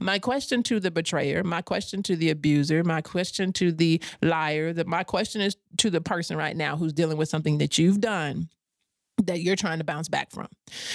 My 0.00 0.18
question 0.18 0.62
to 0.64 0.80
the 0.80 0.90
betrayer, 0.90 1.42
my 1.42 1.62
question 1.62 2.02
to 2.04 2.16
the 2.16 2.30
abuser, 2.30 2.84
my 2.84 3.00
question 3.00 3.52
to 3.54 3.72
the 3.72 4.02
liar, 4.20 4.72
the, 4.72 4.84
my 4.84 5.02
question 5.02 5.40
is 5.40 5.56
to 5.78 5.88
the 5.88 6.00
person 6.00 6.36
right 6.36 6.56
now 6.56 6.76
who's 6.76 6.92
dealing 6.92 7.16
with 7.16 7.30
something 7.30 7.58
that 7.58 7.78
you've 7.78 8.00
done 8.00 8.50
that 9.26 9.40
you're 9.40 9.56
trying 9.56 9.78
to 9.78 9.84
bounce 9.84 10.08
back 10.08 10.30
from, 10.30 10.48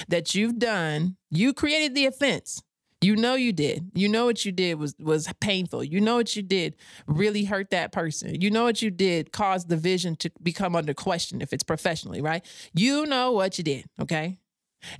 that 0.08 0.36
you've 0.36 0.60
done, 0.60 1.18
you 1.30 1.54
created 1.54 1.96
the 1.96 2.06
offense. 2.06 2.62
You 3.00 3.16
know 3.16 3.36
you 3.36 3.54
did. 3.54 3.92
You 3.94 4.10
know 4.10 4.26
what 4.26 4.44
you 4.44 4.52
did 4.52 4.80
was 4.80 4.96
was 5.00 5.32
painful. 5.40 5.84
You 5.84 6.02
know 6.02 6.16
what 6.16 6.36
you 6.36 6.42
did 6.42 6.76
really 7.06 7.44
hurt 7.44 7.70
that 7.70 7.92
person. 7.92 8.42
You 8.42 8.50
know 8.50 8.64
what 8.64 8.82
you 8.82 8.90
did 8.90 9.32
caused 9.32 9.70
the 9.70 9.78
vision 9.78 10.16
to 10.18 10.32
become 10.42 10.76
under 10.76 10.96
question 10.96 11.40
if 11.42 11.54
it's 11.54 11.64
professionally, 11.64 12.22
right? 12.22 12.44
You 12.74 13.06
know 13.06 13.34
what 13.34 13.60
you 13.60 13.64
did, 13.64 13.86
okay? 14.02 14.40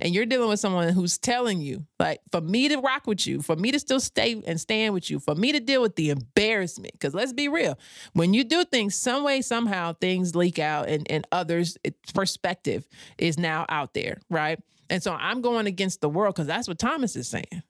And 0.00 0.14
you're 0.14 0.26
dealing 0.26 0.48
with 0.48 0.60
someone 0.60 0.88
who's 0.90 1.18
telling 1.18 1.60
you, 1.60 1.86
like, 1.98 2.20
for 2.30 2.40
me 2.40 2.68
to 2.68 2.78
rock 2.78 3.06
with 3.06 3.26
you, 3.26 3.42
for 3.42 3.56
me 3.56 3.70
to 3.70 3.78
still 3.78 4.00
stay 4.00 4.42
and 4.46 4.60
stand 4.60 4.94
with 4.94 5.10
you, 5.10 5.18
for 5.18 5.34
me 5.34 5.52
to 5.52 5.60
deal 5.60 5.82
with 5.82 5.96
the 5.96 6.10
embarrassment, 6.10 6.92
because 6.92 7.14
let's 7.14 7.32
be 7.32 7.48
real, 7.48 7.78
when 8.12 8.34
you 8.34 8.44
do 8.44 8.64
things, 8.64 8.94
some 8.94 9.24
way, 9.24 9.40
somehow, 9.40 9.92
things 9.94 10.34
leak 10.34 10.58
out, 10.58 10.88
and 10.88 11.08
and 11.10 11.26
others' 11.32 11.76
perspective 12.14 12.86
is 13.18 13.38
now 13.38 13.66
out 13.68 13.94
there, 13.94 14.18
right? 14.30 14.58
And 14.90 15.02
so 15.02 15.12
I'm 15.12 15.40
going 15.40 15.66
against 15.66 16.00
the 16.00 16.08
world 16.08 16.34
because 16.34 16.46
that's 16.46 16.68
what 16.68 16.78
Thomas 16.78 17.14
is 17.16 17.28
saying. 17.28 17.62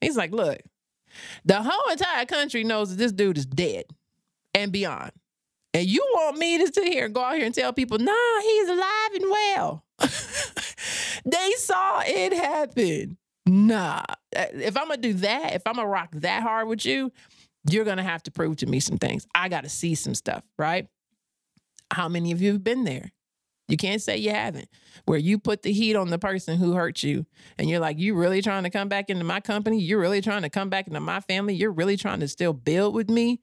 He's 0.00 0.16
like, 0.16 0.32
look, 0.32 0.60
the 1.44 1.62
whole 1.62 1.92
entire 1.92 2.24
country 2.24 2.64
knows 2.64 2.90
that 2.90 2.96
this 2.96 3.12
dude 3.12 3.38
is 3.38 3.46
dead 3.46 3.84
and 4.54 4.72
beyond. 4.72 5.12
And 5.74 5.86
you 5.86 6.04
want 6.14 6.36
me 6.36 6.58
to 6.58 6.66
sit 6.72 6.92
here 6.92 7.06
and 7.06 7.14
go 7.14 7.22
out 7.22 7.36
here 7.36 7.46
and 7.46 7.54
tell 7.54 7.72
people, 7.72 7.98
nah, 7.98 8.40
he's 8.42 8.68
alive 8.68 9.14
and 9.14 9.24
well. 9.24 9.84
they 11.24 11.52
saw 11.58 12.02
it 12.04 12.32
happen. 12.32 13.16
Nah. 13.46 14.02
Uh, 14.34 14.46
if 14.54 14.76
I'm 14.76 14.88
gonna 14.88 15.00
do 15.00 15.14
that, 15.14 15.54
if 15.54 15.62
I'm 15.66 15.74
gonna 15.74 15.88
rock 15.88 16.10
that 16.14 16.42
hard 16.42 16.68
with 16.68 16.84
you, 16.84 17.12
you're 17.70 17.84
gonna 17.84 18.02
have 18.02 18.22
to 18.24 18.30
prove 18.30 18.56
to 18.56 18.66
me 18.66 18.80
some 18.80 18.98
things. 18.98 19.26
I 19.34 19.48
gotta 19.48 19.68
see 19.68 19.94
some 19.94 20.14
stuff, 20.14 20.42
right? 20.58 20.88
How 21.92 22.08
many 22.08 22.32
of 22.32 22.40
you 22.40 22.52
have 22.52 22.64
been 22.64 22.84
there? 22.84 23.12
You 23.68 23.76
can't 23.76 24.02
say 24.02 24.18
you 24.18 24.30
haven't, 24.30 24.68
where 25.06 25.18
you 25.18 25.38
put 25.38 25.62
the 25.62 25.72
heat 25.72 25.96
on 25.96 26.10
the 26.10 26.18
person 26.18 26.58
who 26.58 26.72
hurt 26.72 27.02
you, 27.02 27.24
and 27.58 27.70
you're 27.70 27.80
like, 27.80 27.98
you 27.98 28.14
really 28.14 28.42
trying 28.42 28.64
to 28.64 28.70
come 28.70 28.88
back 28.88 29.08
into 29.08 29.24
my 29.24 29.40
company? 29.40 29.80
You're 29.80 30.00
really 30.00 30.20
trying 30.20 30.42
to 30.42 30.50
come 30.50 30.68
back 30.68 30.86
into 30.86 31.00
my 31.00 31.20
family? 31.20 31.54
You're 31.54 31.72
really 31.72 31.96
trying 31.96 32.20
to 32.20 32.28
still 32.28 32.52
build 32.52 32.94
with 32.94 33.08
me? 33.08 33.40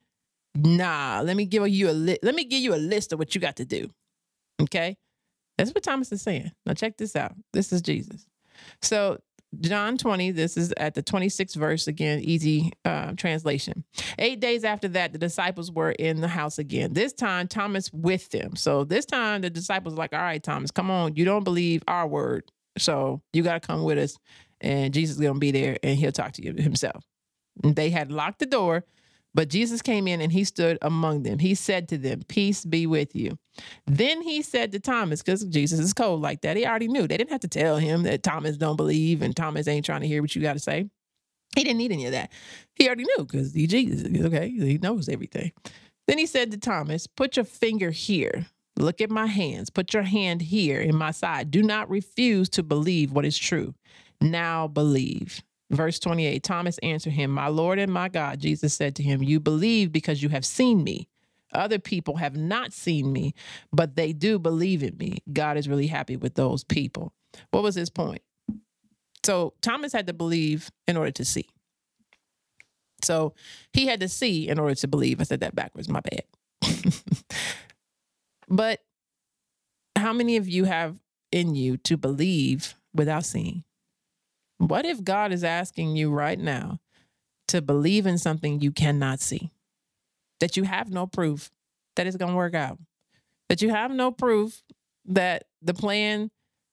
Nah, 0.56 1.22
let 1.24 1.36
me 1.36 1.46
give 1.46 1.68
you 1.68 1.90
a 1.90 1.92
li- 1.92 2.20
let 2.22 2.36
me 2.36 2.44
give 2.44 2.62
you 2.62 2.76
a 2.76 2.78
list 2.78 3.14
of 3.14 3.20
what 3.20 3.34
you 3.34 3.42
got 3.42 3.56
to 3.58 3.66
do. 3.66 3.90
Okay? 4.62 4.98
That's 5.60 5.76
what 5.76 5.84
Thomas 5.84 6.10
is 6.14 6.22
saying. 6.22 6.54
Now 6.66 6.74
check 6.74 6.96
this 6.96 7.18
out. 7.18 7.34
This 7.52 7.74
is 7.74 7.82
Jesus. 7.82 8.26
So 8.82 9.20
John 9.60 9.98
20, 9.98 10.32
this 10.32 10.56
is 10.56 10.72
at 10.78 10.94
the 10.94 11.04
26th 11.04 11.54
verse 11.58 11.88
again, 11.88 12.22
easy 12.22 12.72
uh, 12.86 13.12
translation. 13.18 13.84
Eight 14.18 14.40
days 14.40 14.64
after 14.64 14.88
that, 14.88 15.12
the 15.12 15.20
disciples 15.20 15.70
were 15.70 15.92
in 15.92 16.22
the 16.22 16.30
house 16.30 16.60
again. 16.60 16.94
This 16.94 17.12
time, 17.12 17.50
Thomas 17.50 17.92
with 17.92 18.30
them. 18.30 18.56
So 18.56 18.86
this 18.86 19.06
time, 19.06 19.42
the 19.42 19.50
disciples 19.50 19.96
like, 19.96 20.14
All 20.14 20.20
right, 20.20 20.42
Thomas, 20.42 20.72
come 20.72 20.90
on. 20.90 21.18
You 21.18 21.26
don't 21.26 21.44
believe 21.44 21.84
our 21.90 22.08
word. 22.08 22.50
So 22.78 23.22
you 23.34 23.44
got 23.44 23.62
to 23.62 23.68
come 23.68 23.84
with 23.84 23.98
us. 23.98 24.18
And 24.62 24.94
Jesus 24.94 25.18
is 25.18 25.22
going 25.22 25.34
to 25.34 25.40
be 25.40 25.52
there 25.52 25.78
and 25.84 26.00
he'll 26.00 26.14
talk 26.14 26.32
to 26.34 26.42
you 26.42 26.54
himself. 26.54 27.04
They 27.62 27.90
had 27.90 28.14
locked 28.14 28.40
the 28.40 28.46
door 28.46 28.86
but 29.34 29.50
Jesus 29.50 29.82
came 29.82 30.08
in 30.08 30.22
and 30.22 30.32
he 30.32 30.44
stood 30.44 30.78
among 30.82 31.24
them. 31.24 31.40
He 31.40 31.56
said 31.56 31.88
to 31.90 31.98
them, 31.98 32.22
Peace 32.28 32.66
be 32.66 32.88
with 32.88 33.16
you. 33.16 33.38
Then 33.86 34.22
he 34.22 34.42
said 34.42 34.72
to 34.72 34.80
Thomas, 34.80 35.22
because 35.22 35.44
Jesus 35.46 35.80
is 35.80 35.94
cold 35.94 36.22
like 36.22 36.42
that, 36.42 36.58
he 36.58 36.66
already 36.66 36.88
knew. 36.88 37.08
They 37.08 37.18
didn't 37.18 37.32
have 37.32 37.42
to 37.42 37.48
tell 37.48 37.78
him 37.78 38.04
that 38.04 38.24
Thomas 38.24 38.58
don't 38.58 38.76
believe 38.76 39.22
and 39.22 39.36
Thomas 39.36 39.68
ain't 39.68 39.86
trying 39.86 40.02
to 40.02 40.08
hear 40.08 40.22
what 40.22 40.36
you 40.36 40.42
got 40.42 40.54
to 40.54 40.60
say. 40.60 40.90
He 41.56 41.64
didn't 41.64 41.78
need 41.78 41.92
any 41.92 42.06
of 42.06 42.12
that. 42.12 42.32
He 42.76 42.88
already 42.88 43.06
knew 43.06 43.26
because 43.26 43.54
he 43.54 43.68
Jesus. 43.68 44.08
Okay, 44.26 44.50
he 44.50 44.78
knows 44.78 45.10
everything. 45.10 45.52
Then 46.08 46.18
he 46.18 46.26
said 46.26 46.52
to 46.52 46.58
Thomas, 46.58 47.08
Put 47.08 47.38
your 47.38 47.46
finger 47.46 47.92
here. 47.92 48.48
Look 48.78 49.02
at 49.02 49.10
my 49.12 49.26
hands. 49.26 49.70
Put 49.70 49.94
your 49.94 50.04
hand 50.04 50.42
here 50.42 50.80
in 50.80 50.96
my 50.96 51.12
side. 51.12 51.52
Do 51.52 51.62
not 51.62 51.90
refuse 51.90 52.50
to 52.50 52.64
believe 52.64 53.12
what 53.12 53.26
is 53.26 53.38
true. 53.38 53.74
Now 54.22 54.68
believe. 54.68 55.42
Verse 55.72 56.00
28 56.00 56.42
Thomas 56.44 56.78
answered 56.80 57.14
him, 57.14 57.32
My 57.32 57.48
Lord 57.48 57.80
and 57.80 57.92
my 57.92 58.10
God. 58.10 58.40
Jesus 58.40 58.74
said 58.74 58.96
to 58.96 59.04
him, 59.04 59.22
You 59.22 59.40
believe 59.40 59.92
because 59.92 60.24
you 60.24 60.30
have 60.30 60.46
seen 60.46 60.84
me. 60.84 61.08
Other 61.54 61.80
people 61.80 62.18
have 62.18 62.36
not 62.36 62.74
seen 62.74 63.12
me, 63.12 63.34
but 63.72 63.96
they 63.96 64.14
do 64.14 64.38
believe 64.38 64.84
in 64.84 64.98
me. 64.98 65.18
God 65.32 65.58
is 65.58 65.68
really 65.68 65.88
happy 65.88 66.16
with 66.16 66.36
those 66.36 66.64
people. 66.64 67.14
What 67.52 67.64
was 67.64 67.76
his 67.76 67.90
point? 67.90 68.22
So 69.24 69.54
Thomas 69.62 69.94
had 69.94 70.08
to 70.08 70.14
believe 70.14 70.70
in 70.88 70.96
order 70.98 71.12
to 71.12 71.26
see. 71.26 71.48
So 73.04 73.34
he 73.74 73.88
had 73.88 74.00
to 74.02 74.08
see 74.08 74.48
in 74.48 74.60
order 74.60 74.76
to 74.76 74.88
believe. 74.88 75.20
I 75.20 75.24
said 75.24 75.40
that 75.42 75.56
backwards, 75.56 75.90
my 75.90 76.02
bad. 76.02 76.24
but 78.48 78.82
how 79.96 80.14
many 80.14 80.38
of 80.38 80.48
you 80.48 80.66
have 80.66 81.00
in 81.32 81.56
you 81.56 81.78
to 81.78 81.98
believe 81.98 82.76
without 82.94 83.26
seeing? 83.26 83.64
What 84.60 84.86
if 84.86 85.04
God 85.04 85.32
is 85.32 85.44
asking 85.44 85.96
you 85.96 86.12
right 86.12 86.38
now 86.38 86.80
to 87.48 87.62
believe 87.62 88.06
in 88.06 88.18
something 88.18 88.60
you 88.60 88.72
cannot 88.72 89.22
see? 89.22 89.52
That 90.42 90.58
you 90.58 90.64
have 90.64 90.92
no 90.92 91.08
proof 91.08 91.50
that 91.96 92.06
it's 92.06 92.18
going 92.18 92.32
to 92.32 92.38
work 92.38 92.54
out. 92.54 92.78
That 93.48 93.62
you 93.62 93.70
have 93.70 93.92
no 93.92 94.12
proof 94.12 94.62
that 95.06 95.46
the 95.62 95.74
plan, 95.74 96.30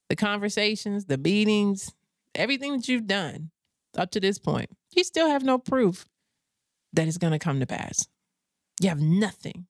the 0.08 0.16
conversations, 0.16 1.06
the 1.06 1.16
meetings, 1.16 1.92
everything 2.34 2.76
that 2.76 2.88
you've 2.88 3.06
done 3.06 3.50
up 3.96 4.10
to 4.10 4.20
this 4.20 4.38
point, 4.38 4.68
you 4.94 5.04
still 5.04 5.28
have 5.28 5.44
no 5.44 5.56
proof 5.56 6.06
that 6.92 7.06
it's 7.06 7.18
going 7.18 7.32
to 7.32 7.38
come 7.38 7.60
to 7.60 7.66
pass. 7.66 8.08
You 8.80 8.88
have 8.88 9.00
nothing 9.00 9.66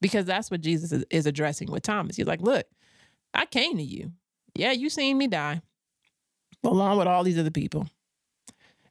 because 0.00 0.24
that's 0.24 0.50
what 0.50 0.60
Jesus 0.60 1.04
is, 1.10 1.26
addressing 1.26 1.70
with 1.70 1.82
Thomas. 1.82 2.16
He's 2.16 2.26
like, 2.26 2.42
Look, 2.42 2.66
I 3.32 3.46
came 3.46 3.76
to 3.76 3.82
you. 3.82 4.12
Yeah, 4.54 4.72
you 4.72 4.90
seen 4.90 5.18
me 5.18 5.28
die 5.28 5.62
along 6.64 6.98
with 6.98 7.06
all 7.06 7.24
these 7.24 7.38
other 7.38 7.50
people. 7.50 7.88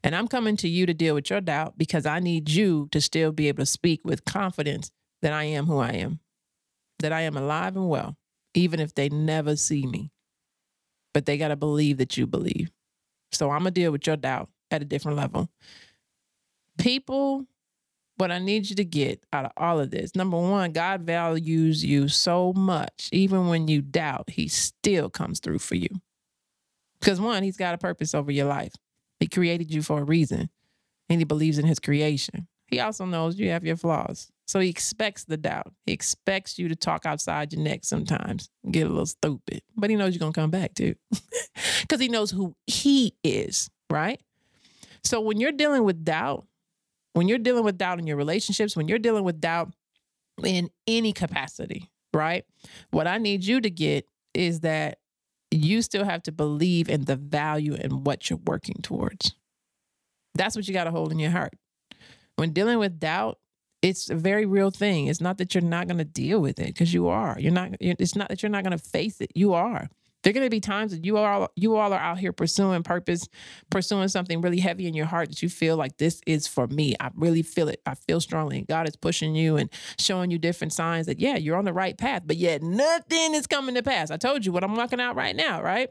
And 0.03 0.15
I'm 0.15 0.27
coming 0.27 0.55
to 0.57 0.69
you 0.69 0.85
to 0.85 0.93
deal 0.93 1.15
with 1.15 1.29
your 1.29 1.41
doubt 1.41 1.77
because 1.77 2.05
I 2.05 2.19
need 2.19 2.49
you 2.49 2.87
to 2.91 3.01
still 3.01 3.31
be 3.31 3.47
able 3.47 3.63
to 3.63 3.65
speak 3.65 4.01
with 4.03 4.25
confidence 4.25 4.91
that 5.21 5.33
I 5.33 5.43
am 5.43 5.65
who 5.65 5.77
I 5.79 5.91
am, 5.91 6.19
that 6.99 7.11
I 7.11 7.21
am 7.21 7.35
alive 7.35 7.75
and 7.75 7.89
well, 7.89 8.15
even 8.53 8.79
if 8.79 8.95
they 8.95 9.09
never 9.09 9.55
see 9.55 9.85
me. 9.85 10.11
But 11.13 11.25
they 11.25 11.37
got 11.37 11.49
to 11.49 11.55
believe 11.55 11.97
that 11.97 12.17
you 12.17 12.27
believe. 12.27 12.71
So 13.31 13.49
I'm 13.49 13.63
going 13.63 13.73
to 13.73 13.81
deal 13.81 13.91
with 13.91 14.07
your 14.07 14.15
doubt 14.15 14.49
at 14.71 14.81
a 14.81 14.85
different 14.85 15.17
level. 15.17 15.49
People, 16.77 17.45
what 18.15 18.31
I 18.31 18.39
need 18.39 18.69
you 18.69 18.75
to 18.77 18.85
get 18.85 19.25
out 19.33 19.45
of 19.45 19.51
all 19.57 19.79
of 19.79 19.91
this 19.91 20.15
number 20.15 20.37
one, 20.37 20.71
God 20.71 21.01
values 21.01 21.83
you 21.83 22.07
so 22.07 22.53
much. 22.53 23.09
Even 23.11 23.47
when 23.49 23.67
you 23.67 23.81
doubt, 23.81 24.29
He 24.29 24.47
still 24.47 25.09
comes 25.09 25.39
through 25.39 25.59
for 25.59 25.75
you. 25.75 25.89
Because 26.99 27.19
one, 27.21 27.43
he's 27.43 27.57
got 27.57 27.73
a 27.73 27.77
purpose 27.77 28.13
over 28.13 28.31
your 28.31 28.47
life. 28.47 28.73
He 29.19 29.27
created 29.27 29.73
you 29.73 29.81
for 29.81 29.99
a 29.99 30.03
reason 30.03 30.49
and 31.09 31.19
he 31.19 31.25
believes 31.25 31.57
in 31.57 31.65
his 31.65 31.79
creation. 31.79 32.47
He 32.67 32.79
also 32.79 33.05
knows 33.05 33.39
you 33.39 33.49
have 33.49 33.65
your 33.65 33.75
flaws. 33.75 34.29
So 34.45 34.59
he 34.59 34.69
expects 34.69 35.25
the 35.25 35.37
doubt. 35.37 35.73
He 35.85 35.91
expects 35.91 36.57
you 36.57 36.69
to 36.69 36.75
talk 36.75 37.05
outside 37.05 37.53
your 37.53 37.61
neck 37.61 37.81
sometimes, 37.83 38.49
get 38.69 38.85
a 38.87 38.89
little 38.89 39.05
stupid, 39.05 39.61
but 39.75 39.89
he 39.89 39.95
knows 39.95 40.13
you're 40.13 40.19
going 40.19 40.33
to 40.33 40.39
come 40.39 40.51
back 40.51 40.73
too 40.73 40.95
because 41.81 41.99
he 41.99 42.07
knows 42.07 42.31
who 42.31 42.55
he 42.65 43.15
is, 43.23 43.69
right? 43.89 44.19
So 45.03 45.21
when 45.21 45.39
you're 45.39 45.51
dealing 45.51 45.83
with 45.83 46.03
doubt, 46.03 46.45
when 47.13 47.27
you're 47.27 47.37
dealing 47.37 47.63
with 47.63 47.77
doubt 47.77 47.99
in 47.99 48.07
your 48.07 48.17
relationships, 48.17 48.75
when 48.75 48.87
you're 48.87 48.99
dealing 48.99 49.23
with 49.23 49.39
doubt 49.39 49.71
in 50.43 50.69
any 50.87 51.13
capacity, 51.13 51.89
right? 52.13 52.45
What 52.91 53.07
I 53.07 53.17
need 53.17 53.43
you 53.43 53.61
to 53.61 53.69
get 53.69 54.05
is 54.33 54.61
that 54.61 54.99
you 55.51 55.81
still 55.81 56.03
have 56.05 56.23
to 56.23 56.31
believe 56.31 56.89
in 56.89 57.05
the 57.05 57.15
value 57.15 57.75
and 57.75 58.05
what 58.05 58.29
you're 58.29 58.39
working 58.45 58.75
towards. 58.81 59.35
That's 60.35 60.55
what 60.55 60.67
you 60.67 60.73
got 60.73 60.83
to 60.85 60.91
hold 60.91 61.11
in 61.11 61.19
your 61.19 61.31
heart. 61.31 61.53
When 62.35 62.53
dealing 62.53 62.79
with 62.79 62.99
doubt, 62.99 63.39
it's 63.81 64.09
a 64.09 64.15
very 64.15 64.45
real 64.45 64.71
thing. 64.71 65.07
It's 65.07 65.21
not 65.21 65.37
that 65.37 65.55
you're 65.55 65.61
not 65.61 65.87
going 65.87 65.97
to 65.97 66.05
deal 66.05 66.39
with 66.39 66.59
it 66.59 66.67
because 66.67 66.93
you 66.93 67.07
are. 67.07 67.37
You're 67.39 67.53
not. 67.53 67.71
It's 67.79 68.15
not 68.15 68.29
that 68.29 68.43
you're 68.43 68.49
not 68.49 68.63
going 68.63 68.77
to 68.77 68.83
face 68.83 69.21
it. 69.21 69.31
You 69.35 69.53
are. 69.53 69.89
There 70.23 70.31
are 70.31 70.33
going 70.33 70.45
to 70.45 70.49
be 70.49 70.59
times 70.59 70.91
that 70.91 71.05
you 71.05 71.17
all 71.17 71.49
you 71.55 71.77
all 71.77 71.93
are 71.93 71.99
out 71.99 72.19
here 72.19 72.33
pursuing 72.33 72.83
purpose, 72.83 73.27
pursuing 73.69 74.09
something 74.09 74.41
really 74.41 74.59
heavy 74.59 74.85
in 74.85 74.93
your 74.93 75.05
heart 75.05 75.29
that 75.29 75.41
you 75.41 75.47
feel 75.47 75.77
like 75.77 75.97
this 75.97 76.21
is 76.27 76.45
for 76.45 76.67
me. 76.67 76.95
I 76.99 77.09
really 77.15 77.41
feel 77.41 77.69
it. 77.69 77.81
I 77.85 77.95
feel 77.95 78.19
strongly. 78.19 78.65
God 78.67 78.87
is 78.87 78.97
pushing 78.97 79.33
you 79.33 79.55
and 79.55 79.69
showing 79.97 80.29
you 80.29 80.37
different 80.37 80.73
signs 80.73 81.05
that 81.05 81.19
yeah, 81.19 81.37
you're 81.37 81.57
on 81.57 81.65
the 81.65 81.73
right 81.73 81.97
path, 81.97 82.23
but 82.25 82.35
yet 82.35 82.61
nothing 82.61 83.33
is 83.33 83.47
coming 83.47 83.75
to 83.75 83.83
pass. 83.83 84.11
I 84.11 84.17
told 84.17 84.45
you 84.45 84.51
what 84.51 84.63
I'm 84.63 84.75
walking 84.75 84.99
out 84.99 85.15
right 85.15 85.35
now, 85.35 85.61
right? 85.61 85.89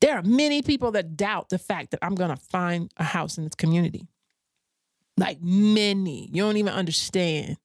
There 0.00 0.16
are 0.16 0.22
many 0.22 0.62
people 0.62 0.90
that 0.92 1.16
doubt 1.16 1.50
the 1.50 1.58
fact 1.58 1.92
that 1.92 2.00
I'm 2.02 2.16
going 2.16 2.30
to 2.30 2.36
find 2.36 2.90
a 2.96 3.04
house 3.04 3.38
in 3.38 3.44
this 3.44 3.54
community. 3.54 4.08
Like 5.16 5.40
many. 5.40 6.28
You 6.32 6.42
don't 6.42 6.56
even 6.56 6.72
understand. 6.72 7.56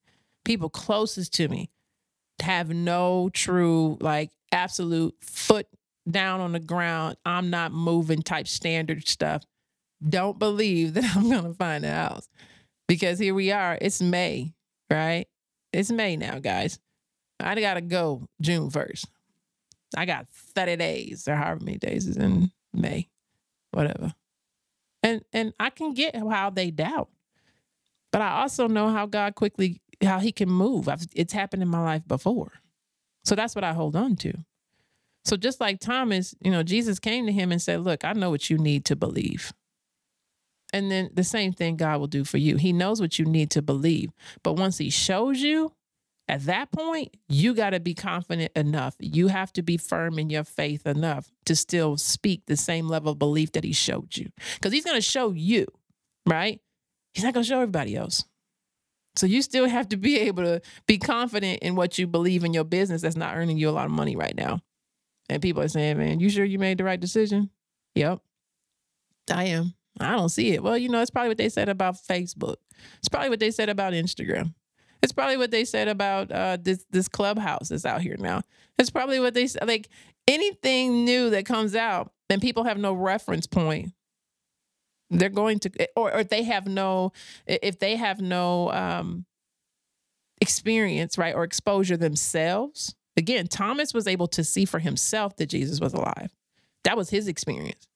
People 0.46 0.70
closest 0.70 1.34
to 1.36 1.48
me 1.48 1.70
have 2.42 2.70
no 2.70 3.30
true 3.34 3.98
like 4.02 4.32
absolute 4.52 5.16
foot 5.22 5.68
down 6.10 6.42
on 6.42 6.52
the 6.52 6.60
ground, 6.60 7.18
I'm 7.26 7.50
not 7.50 7.72
moving 7.72 8.22
type 8.22 8.48
standard 8.48 9.08
stuff. 9.08 9.44
Don't 10.08 10.38
believe 10.38 10.94
that 10.96 11.06
I'm 11.16 11.30
going 11.30 11.44
to 11.44 11.54
find 11.54 11.86
a 11.86 11.92
house 11.92 12.28
because 12.88 13.20
here 13.20 13.34
we 13.34 13.52
are. 13.52 13.78
It's 13.80 14.02
May, 14.02 14.54
right? 14.90 15.28
It's 15.72 15.92
May 15.92 16.18
now, 16.18 16.40
guys. 16.40 16.80
I 17.40 17.60
got 17.60 17.76
to 17.76 17.82
go 17.82 18.28
June 18.42 18.70
1st. 18.70 19.06
I 19.96 20.06
got 20.06 20.28
30 20.30 20.78
days 20.78 21.28
or 21.28 21.36
however 21.36 21.64
many 21.64 21.78
days 21.78 22.08
is 22.08 22.18
in 22.18 22.52
May, 22.74 23.10
whatever. 23.72 24.14
And 25.04 25.24
and 25.34 25.54
I 25.60 25.70
can 25.70 25.94
get 25.94 26.16
how 26.16 26.50
they 26.50 26.72
doubt. 26.72 27.10
But 28.12 28.22
I 28.22 28.42
also 28.42 28.68
know 28.68 28.90
how 28.90 29.06
God 29.06 29.36
quickly 29.36 29.82
how 30.02 30.20
he 30.20 30.32
can 30.32 30.50
move. 30.50 30.88
I've, 30.88 31.06
it's 31.14 31.34
happened 31.34 31.62
in 31.62 31.70
my 31.70 31.84
life 31.84 32.08
before. 32.08 32.54
So 33.24 33.36
that's 33.36 33.56
what 33.56 33.64
I 33.64 33.74
hold 33.74 33.96
on 33.96 34.16
to. 34.18 34.34
So 35.26 35.38
just 35.38 35.62
like 35.62 35.80
Thomas, 35.80 36.36
you 36.42 36.52
know, 36.52 36.64
Jesus 36.64 37.00
came 37.00 37.26
to 37.26 37.32
him 37.32 37.52
and 37.52 37.62
said, 37.62 37.82
Look, 37.82 38.04
I 38.04 38.14
know 38.14 38.30
what 38.30 38.50
you 38.50 38.58
need 38.58 38.86
to 38.86 38.96
believe. 38.96 39.54
And 40.74 40.92
then 40.92 41.12
the 41.14 41.24
same 41.24 41.54
thing 41.54 41.78
God 41.78 42.00
will 42.00 42.08
do 42.08 42.24
for 42.24 42.40
you. 42.40 42.58
He 42.58 42.74
knows 42.74 43.00
what 43.00 43.20
you 43.20 43.26
need 43.26 43.52
to 43.52 43.62
believe. 43.62 44.12
But 44.44 44.54
once 44.54 44.80
he 44.80 44.90
shows 44.90 45.40
you, 45.40 45.72
at 46.28 46.46
that 46.46 46.72
point, 46.72 47.16
you 47.28 47.54
got 47.54 47.72
to 47.72 47.80
be 47.80 47.94
confident 47.94 48.52
enough. 48.56 48.96
You 49.00 49.28
have 49.28 49.54
to 49.54 49.62
be 49.62 49.78
firm 49.78 50.18
in 50.18 50.30
your 50.30 50.44
faith 50.44 50.88
enough 50.88 51.32
to 51.46 51.56
still 51.56 51.98
speak 51.98 52.44
the 52.48 52.58
same 52.58 52.88
level 52.88 53.12
of 53.12 53.20
belief 53.20 53.52
that 53.52 53.64
he 53.64 53.74
showed 53.74 54.16
you. 54.18 54.30
Because 54.56 54.72
he's 54.72 54.86
going 54.86 54.98
to 54.98 55.02
show 55.02 55.32
you, 55.32 55.68
right? 56.26 56.60
He's 57.14 57.24
not 57.24 57.34
going 57.34 57.44
to 57.44 57.48
show 57.48 57.58
everybody 57.58 57.96
else. 57.96 58.24
So 59.16 59.28
you 59.28 59.42
still 59.42 59.68
have 59.68 59.90
to 59.90 59.98
be 59.98 60.18
able 60.22 60.44
to 60.44 60.62
be 60.88 60.98
confident 60.98 61.60
in 61.62 61.76
what 61.76 62.00
you 62.00 62.08
believe 62.08 62.44
in 62.44 62.54
your 62.54 62.64
business 62.64 63.04
that's 63.04 63.16
not 63.16 63.36
earning 63.36 63.58
you 63.58 63.70
a 63.70 63.72
lot 63.72 63.86
of 63.86 63.92
money 63.92 64.16
right 64.16 64.36
now. 64.36 64.62
And 65.30 65.42
people 65.42 65.62
are 65.64 65.68
saying, 65.68 65.98
man, 65.98 66.20
you 66.20 66.30
sure 66.30 66.46
you 66.46 66.60
made 66.60 66.78
the 66.78 66.84
right 66.84 67.00
decision? 67.00 67.50
Yep, 67.96 68.20
I 69.32 69.46
am. 69.46 69.74
I 70.00 70.12
don't 70.16 70.30
see 70.30 70.52
it. 70.52 70.64
Well, 70.64 70.78
you 70.78 70.90
know, 70.90 71.02
it's 71.02 71.12
probably 71.12 71.30
what 71.30 71.38
they 71.38 71.50
said 71.50 71.70
about 71.70 71.96
Facebook. 71.96 72.56
It's 73.00 73.10
probably 73.10 73.30
what 73.30 73.40
they 73.40 73.52
said 73.52 73.70
about 73.70 73.94
Instagram. 73.94 74.54
It's 75.02 75.12
probably 75.12 75.38
what 75.38 75.52
they 75.52 75.66
said 75.66 75.88
about 75.88 76.32
uh, 76.32 76.58
this 76.62 76.86
this 76.90 77.08
clubhouse 77.08 77.70
that's 77.70 77.86
out 77.86 78.02
here 78.02 78.16
now. 78.18 78.42
It's 78.80 78.90
probably 78.90 79.20
what 79.20 79.34
they 79.34 79.48
said. 79.48 79.68
Like 79.68 79.90
anything 80.28 81.06
new 81.06 81.30
that 81.32 81.46
comes 81.46 81.76
out 81.76 82.12
and 82.30 82.42
people 82.42 82.64
have 82.64 82.78
no 82.78 82.94
reference 82.94 83.46
point, 83.46 83.92
they're 85.10 85.30
going 85.30 85.60
to, 85.60 85.90
or, 85.96 86.14
or 86.14 86.20
if 86.20 86.30
they 86.30 86.44
have 86.44 86.68
no, 86.68 87.12
if 87.46 87.80
they 87.80 87.96
have 87.96 88.22
no 88.22 88.72
um, 88.72 89.26
experience, 90.42 91.18
right, 91.18 91.36
or 91.36 91.44
exposure 91.44 91.98
themselves, 91.98 92.96
Again, 93.16 93.48
Thomas 93.48 93.94
was 93.94 94.08
able 94.08 94.28
to 94.30 94.44
see 94.44 94.66
for 94.66 94.80
himself 94.80 95.36
that 95.38 95.48
Jesus 95.48 95.80
was 95.80 95.94
alive. 95.94 96.32
That 96.84 96.98
was 96.98 97.10
his 97.10 97.28
experience. 97.28 97.88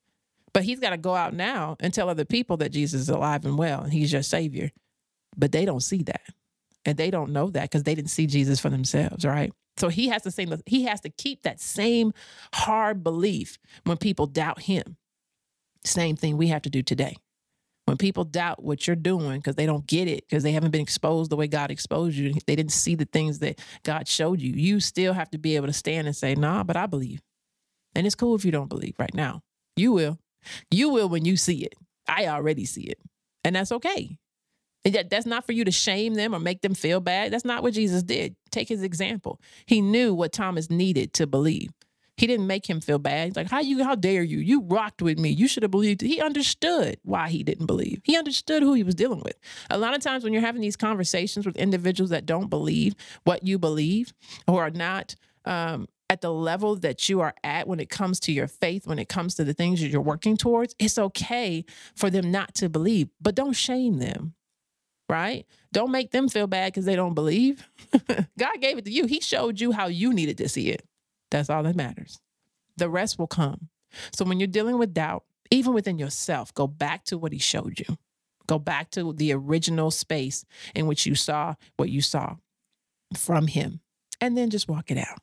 But 0.53 0.63
he's 0.63 0.79
got 0.79 0.91
to 0.91 0.97
go 0.97 1.15
out 1.15 1.33
now 1.33 1.75
and 1.79 1.93
tell 1.93 2.09
other 2.09 2.25
people 2.25 2.57
that 2.57 2.71
Jesus 2.71 3.01
is 3.01 3.09
alive 3.09 3.45
and 3.45 3.57
well 3.57 3.81
and 3.81 3.93
he's 3.93 4.13
your 4.13 4.23
savior. 4.23 4.71
But 5.35 5.51
they 5.51 5.65
don't 5.65 5.81
see 5.81 6.03
that. 6.03 6.21
And 6.85 6.97
they 6.97 7.11
don't 7.11 7.31
know 7.31 7.49
that 7.49 7.63
because 7.63 7.83
they 7.83 7.95
didn't 7.95 8.11
see 8.11 8.27
Jesus 8.27 8.59
for 8.59 8.69
themselves, 8.69 9.25
right? 9.25 9.51
So 9.77 9.89
he 9.89 10.07
has 10.07 10.23
to 10.23 10.31
say 10.31 10.47
he 10.65 10.83
has 10.83 11.01
to 11.01 11.09
keep 11.09 11.43
that 11.43 11.59
same 11.59 12.13
hard 12.53 13.03
belief 13.03 13.59
when 13.83 13.97
people 13.97 14.25
doubt 14.25 14.61
him. 14.63 14.97
Same 15.83 16.15
thing 16.15 16.37
we 16.37 16.47
have 16.47 16.63
to 16.63 16.69
do 16.69 16.81
today. 16.81 17.17
When 17.87 17.95
people 17.95 18.25
doubt 18.25 18.61
what 18.61 18.85
you're 18.85 18.97
doing 18.97 19.39
because 19.39 19.55
they 19.55 19.65
don't 19.65 19.87
get 19.87 20.09
it, 20.09 20.25
because 20.27 20.43
they 20.43 20.51
haven't 20.51 20.71
been 20.71 20.81
exposed 20.81 21.31
the 21.31 21.37
way 21.37 21.47
God 21.47 21.71
exposed 21.71 22.17
you, 22.17 22.33
they 22.45 22.57
didn't 22.57 22.73
see 22.73 22.95
the 22.95 23.05
things 23.05 23.39
that 23.39 23.59
God 23.83 24.09
showed 24.09 24.41
you, 24.41 24.51
you 24.51 24.81
still 24.81 25.13
have 25.13 25.29
to 25.31 25.37
be 25.37 25.55
able 25.55 25.67
to 25.67 25.73
stand 25.73 26.05
and 26.05 26.13
say, 26.13 26.35
nah, 26.35 26.63
but 26.63 26.75
I 26.75 26.85
believe. 26.85 27.21
And 27.95 28.05
it's 28.05 28.13
cool 28.13 28.35
if 28.35 28.43
you 28.43 28.51
don't 28.51 28.67
believe 28.67 28.95
right 28.99 29.13
now. 29.13 29.39
You 29.77 29.93
will. 29.93 30.19
You 30.69 30.89
will 30.89 31.07
when 31.07 31.23
you 31.23 31.37
see 31.37 31.63
it. 31.63 31.75
I 32.09 32.27
already 32.27 32.65
see 32.65 32.83
it. 32.83 32.99
And 33.45 33.55
that's 33.55 33.71
okay. 33.71 34.17
And 34.83 34.93
that, 34.93 35.09
that's 35.09 35.25
not 35.25 35.45
for 35.45 35.53
you 35.53 35.63
to 35.63 35.71
shame 35.71 36.15
them 36.15 36.35
or 36.35 36.39
make 36.39 36.61
them 36.61 36.73
feel 36.73 36.99
bad. 36.99 37.31
That's 37.31 37.45
not 37.45 37.63
what 37.63 37.73
Jesus 37.73 38.03
did. 38.03 38.35
Take 38.51 38.67
his 38.67 38.83
example. 38.83 39.39
He 39.65 39.79
knew 39.79 40.13
what 40.13 40.33
Thomas 40.33 40.69
needed 40.69 41.13
to 41.13 41.25
believe. 41.25 41.71
He 42.17 42.25
didn't 42.25 42.47
make 42.47 42.67
him 42.67 42.81
feel 42.81 42.97
bad. 42.99 43.27
He's 43.27 43.35
like, 43.35 43.49
how 43.49 43.59
you, 43.59 43.83
how 43.83 43.95
dare 43.95 44.23
you? 44.23 44.39
You 44.39 44.61
rocked 44.61 45.01
with 45.01 45.19
me. 45.19 45.29
You 45.29 45.47
should 45.47 45.63
have 45.63 45.71
believed. 45.71 46.01
He 46.01 46.19
understood 46.19 46.99
why 47.03 47.29
he 47.29 47.43
didn't 47.43 47.67
believe. 47.67 48.01
He 48.03 48.17
understood 48.17 48.63
who 48.63 48.73
he 48.73 48.83
was 48.83 48.95
dealing 48.95 49.21
with. 49.23 49.37
A 49.69 49.77
lot 49.77 49.95
of 49.95 50.01
times 50.01 50.23
when 50.23 50.33
you're 50.33 50.41
having 50.41 50.61
these 50.61 50.75
conversations 50.75 51.45
with 51.45 51.55
individuals 51.57 52.09
that 52.09 52.25
don't 52.25 52.49
believe 52.49 52.95
what 53.23 53.45
you 53.45 53.59
believe 53.59 54.13
or 54.47 54.63
are 54.63 54.71
not 54.71 55.15
um, 55.45 55.87
at 56.09 56.21
the 56.21 56.33
level 56.33 56.75
that 56.77 57.07
you 57.07 57.21
are 57.21 57.35
at 57.43 57.67
when 57.67 57.79
it 57.79 57.89
comes 57.89 58.19
to 58.21 58.31
your 58.31 58.47
faith, 58.47 58.87
when 58.87 58.97
it 58.97 59.09
comes 59.09 59.35
to 59.35 59.43
the 59.43 59.53
things 59.53 59.79
that 59.81 59.89
you're 59.89 60.01
working 60.01 60.37
towards, 60.37 60.75
it's 60.79 60.97
okay 60.97 61.65
for 61.95 62.09
them 62.09 62.31
not 62.31 62.55
to 62.55 62.67
believe, 62.67 63.09
but 63.21 63.35
don't 63.35 63.53
shame 63.53 63.99
them 63.99 64.33
right? 65.09 65.45
Don't 65.71 65.91
make 65.91 66.11
them 66.11 66.27
feel 66.27 66.47
bad 66.47 66.73
because 66.73 66.83
they 66.83 66.95
don't 66.95 67.13
believe. 67.13 67.67
God 68.37 68.59
gave 68.59 68.77
it 68.77 68.83
to 68.83 68.91
you. 68.91 69.05
He 69.05 69.21
showed 69.21 69.59
you 69.59 69.71
how 69.71 69.87
you 69.87 70.13
needed 70.13 70.37
to 70.39 70.49
see 70.49 70.69
it. 70.69 70.83
That's 71.31 71.49
all 71.49 71.63
that 71.63 71.75
matters. 71.75 72.19
The 72.77 72.89
rest 72.89 73.19
will 73.19 73.27
come. 73.27 73.69
So 74.15 74.25
when 74.25 74.39
you're 74.39 74.47
dealing 74.47 74.77
with 74.77 74.93
doubt, 74.93 75.23
even 75.51 75.73
within 75.73 75.97
yourself, 75.97 76.53
go 76.53 76.67
back 76.67 77.05
to 77.05 77.17
what 77.17 77.31
he 77.31 77.39
showed 77.39 77.79
you. 77.79 77.97
Go 78.47 78.59
back 78.59 78.91
to 78.91 79.13
the 79.13 79.33
original 79.33 79.91
space 79.91 80.45
in 80.73 80.87
which 80.87 81.05
you 81.05 81.15
saw 81.15 81.55
what 81.75 81.89
you 81.89 82.01
saw 82.01 82.35
from 83.15 83.47
him. 83.47 83.81
And 84.19 84.37
then 84.37 84.49
just 84.49 84.67
walk 84.67 84.89
it 84.89 84.97
out. 84.97 85.19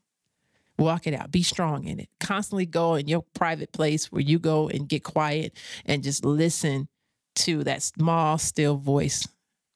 Walk 0.79 1.07
it 1.07 1.15
out. 1.15 1.31
Be 1.31 1.43
strong 1.43 1.85
in 1.85 2.01
it. 2.01 2.09
Constantly 2.21 2.67
go 2.67 2.95
in 2.95 3.09
your 3.09 3.25
private 3.35 3.73
place 3.73 4.11
where 4.13 4.23
you 4.23 4.39
go 4.39 4.69
and 4.69 4.89
get 4.89 5.05
quiet 5.05 5.57
and 5.85 6.03
just 6.03 6.25
listen 6.25 6.89
to 7.37 7.65
that 7.65 7.83
small, 7.83 8.39
still 8.39 8.77
voice, 8.77 9.27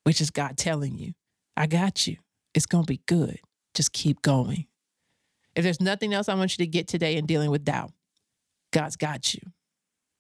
which 0.05 0.21
is 0.21 0.31
God 0.31 0.57
telling 0.57 0.99
you, 0.99 1.15
I 1.57 1.67
got 1.67 2.07
you. 2.07 2.17
It's 2.55 2.67
going 2.67 2.85
to 2.85 2.93
be 2.93 3.03
good. 3.07 3.41
Just 3.75 3.93
keep 3.93 4.23
going. 4.23 4.67
If 5.59 5.65
there's 5.65 5.81
nothing 5.81 6.15
else 6.15 6.29
I 6.29 6.35
want 6.35 6.57
you 6.57 6.65
to 6.65 6.71
get 6.71 6.87
today 6.87 7.17
in 7.17 7.27
dealing 7.27 7.51
with 7.51 7.65
doubt, 7.65 7.91
God's 8.73 8.95
got 8.95 9.35
you. 9.35 9.41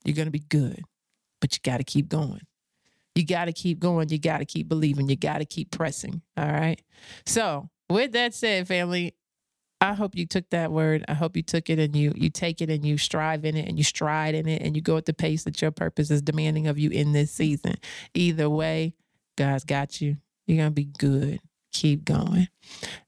You're 0.05 0.17
going 0.17 0.27
to 0.27 0.33
be 0.33 0.41
good, 0.41 0.83
but 1.41 1.55
you 1.55 1.61
got 1.63 1.77
to 1.77 1.85
keep 1.85 2.09
going. 2.09 2.41
You 3.15 3.25
got 3.25 3.45
to 3.45 3.53
keep 3.53 3.79
going. 3.79 4.09
You 4.09 4.19
got 4.19 4.39
to 4.39 4.45
keep 4.45 4.69
believing. 4.69 5.09
You 5.09 5.15
got 5.15 5.39
to 5.39 5.45
keep 5.45 5.71
pressing. 5.71 6.23
All 6.37 6.51
right. 6.51 6.83
So, 7.25 7.71
with 7.89 8.11
that 8.13 8.35
said, 8.35 8.67
family, 8.67 9.15
I 9.81 9.95
hope 9.95 10.17
you 10.17 10.27
took 10.27 10.51
that 10.51 10.73
word. 10.73 11.05
I 11.07 11.15
hope 11.15 11.37
you 11.37 11.45
took 11.45 11.71
it 11.71 11.79
and 11.79 11.95
you 11.95 12.13
you 12.17 12.31
take 12.31 12.61
it 12.61 12.69
and 12.69 12.85
you 12.85 12.99
strive 12.99 13.45
in 13.45 13.57
it 13.57 13.69
and 13.69 13.79
you 13.79 13.85
stride 13.85 14.35
in 14.35 14.49
it 14.49 14.61
and 14.61 14.75
you 14.75 14.83
go 14.83 14.97
at 14.97 15.05
the 15.05 15.15
pace 15.15 15.45
that 15.45 15.63
your 15.63 15.71
purpose 15.71 16.11
is 16.11 16.21
demanding 16.21 16.67
of 16.67 16.81
you 16.81 16.91
in 16.91 17.13
this 17.13 17.31
season. 17.31 17.77
Either 18.13 18.51
way, 18.51 18.95
God's 19.37 19.63
got 19.63 20.01
you. 20.01 20.17
You're 20.49 20.59
gonna 20.59 20.73
be 20.73 20.87
good. 20.99 21.39
Keep 21.73 22.05
going. 22.05 22.49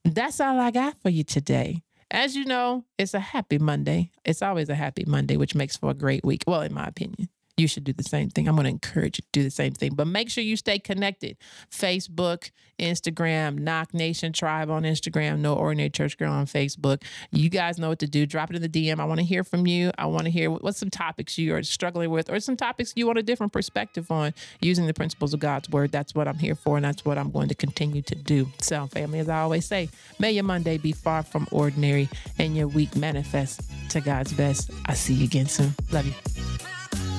That's 0.05 0.39
all 0.39 0.57
I 0.61 0.71
got 0.71 1.01
for 1.01 1.09
you 1.09 1.25
today. 1.25 1.83
As 2.11 2.35
you 2.35 2.43
know, 2.43 2.83
it's 2.97 3.13
a 3.13 3.21
happy 3.21 3.57
Monday. 3.57 4.11
It's 4.25 4.41
always 4.41 4.67
a 4.67 4.75
happy 4.75 5.05
Monday, 5.07 5.37
which 5.37 5.55
makes 5.55 5.77
for 5.77 5.91
a 5.91 5.93
great 5.93 6.25
week. 6.25 6.43
Well, 6.45 6.61
in 6.61 6.73
my 6.73 6.85
opinion, 6.85 7.29
you 7.57 7.67
should 7.67 7.83
do 7.83 7.93
the 7.93 8.03
same 8.03 8.29
thing. 8.29 8.47
I'm 8.47 8.55
going 8.55 8.65
to 8.65 8.69
encourage 8.69 9.19
you 9.19 9.23
to 9.23 9.29
do 9.31 9.43
the 9.43 9.51
same 9.51 9.73
thing. 9.73 9.93
But 9.93 10.07
make 10.07 10.29
sure 10.29 10.43
you 10.43 10.55
stay 10.55 10.79
connected. 10.79 11.37
Facebook, 11.71 12.51
Instagram, 12.79 13.59
Knock 13.59 13.93
Nation 13.93 14.33
Tribe 14.33 14.69
on 14.69 14.83
Instagram, 14.83 15.39
No 15.39 15.55
Ordinary 15.55 15.89
Church 15.89 16.17
Girl 16.17 16.31
on 16.31 16.45
Facebook. 16.45 17.03
You 17.31 17.49
guys 17.49 17.77
know 17.77 17.89
what 17.89 17.99
to 17.99 18.07
do. 18.07 18.25
Drop 18.25 18.49
it 18.49 18.55
in 18.55 18.61
the 18.61 18.69
DM. 18.69 18.99
I 18.99 19.05
want 19.05 19.19
to 19.19 19.25
hear 19.25 19.43
from 19.43 19.67
you. 19.67 19.91
I 19.97 20.07
want 20.07 20.25
to 20.25 20.31
hear 20.31 20.49
what, 20.49 20.63
what's 20.63 20.79
some 20.79 20.89
topics 20.89 21.37
you 21.37 21.55
are 21.55 21.63
struggling 21.63 22.09
with 22.09 22.29
or 22.29 22.39
some 22.39 22.57
topics 22.57 22.93
you 22.95 23.05
want 23.05 23.19
a 23.19 23.23
different 23.23 23.53
perspective 23.53 24.09
on 24.11 24.33
using 24.61 24.87
the 24.87 24.93
principles 24.93 25.33
of 25.33 25.39
God's 25.39 25.69
word. 25.69 25.91
That's 25.91 26.15
what 26.15 26.27
I'm 26.27 26.39
here 26.39 26.55
for, 26.55 26.77
and 26.77 26.85
that's 26.85 27.05
what 27.05 27.17
I'm 27.17 27.31
going 27.31 27.49
to 27.49 27.55
continue 27.55 28.01
to 28.03 28.15
do. 28.15 28.47
So, 28.59 28.87
family, 28.87 29.19
as 29.19 29.29
I 29.29 29.39
always 29.41 29.65
say, 29.65 29.89
may 30.19 30.31
your 30.31 30.43
Monday 30.43 30.77
be 30.77 30.91
far 30.91 31.23
from 31.23 31.47
ordinary 31.51 32.09
and 32.39 32.55
your 32.55 32.67
week 32.67 32.95
manifest 32.95 33.61
to 33.91 34.01
God's 34.01 34.33
best. 34.33 34.71
I 34.85 34.93
see 34.93 35.13
you 35.13 35.25
again 35.25 35.45
soon. 35.45 35.73
Love 35.91 36.05
you. 36.05 37.10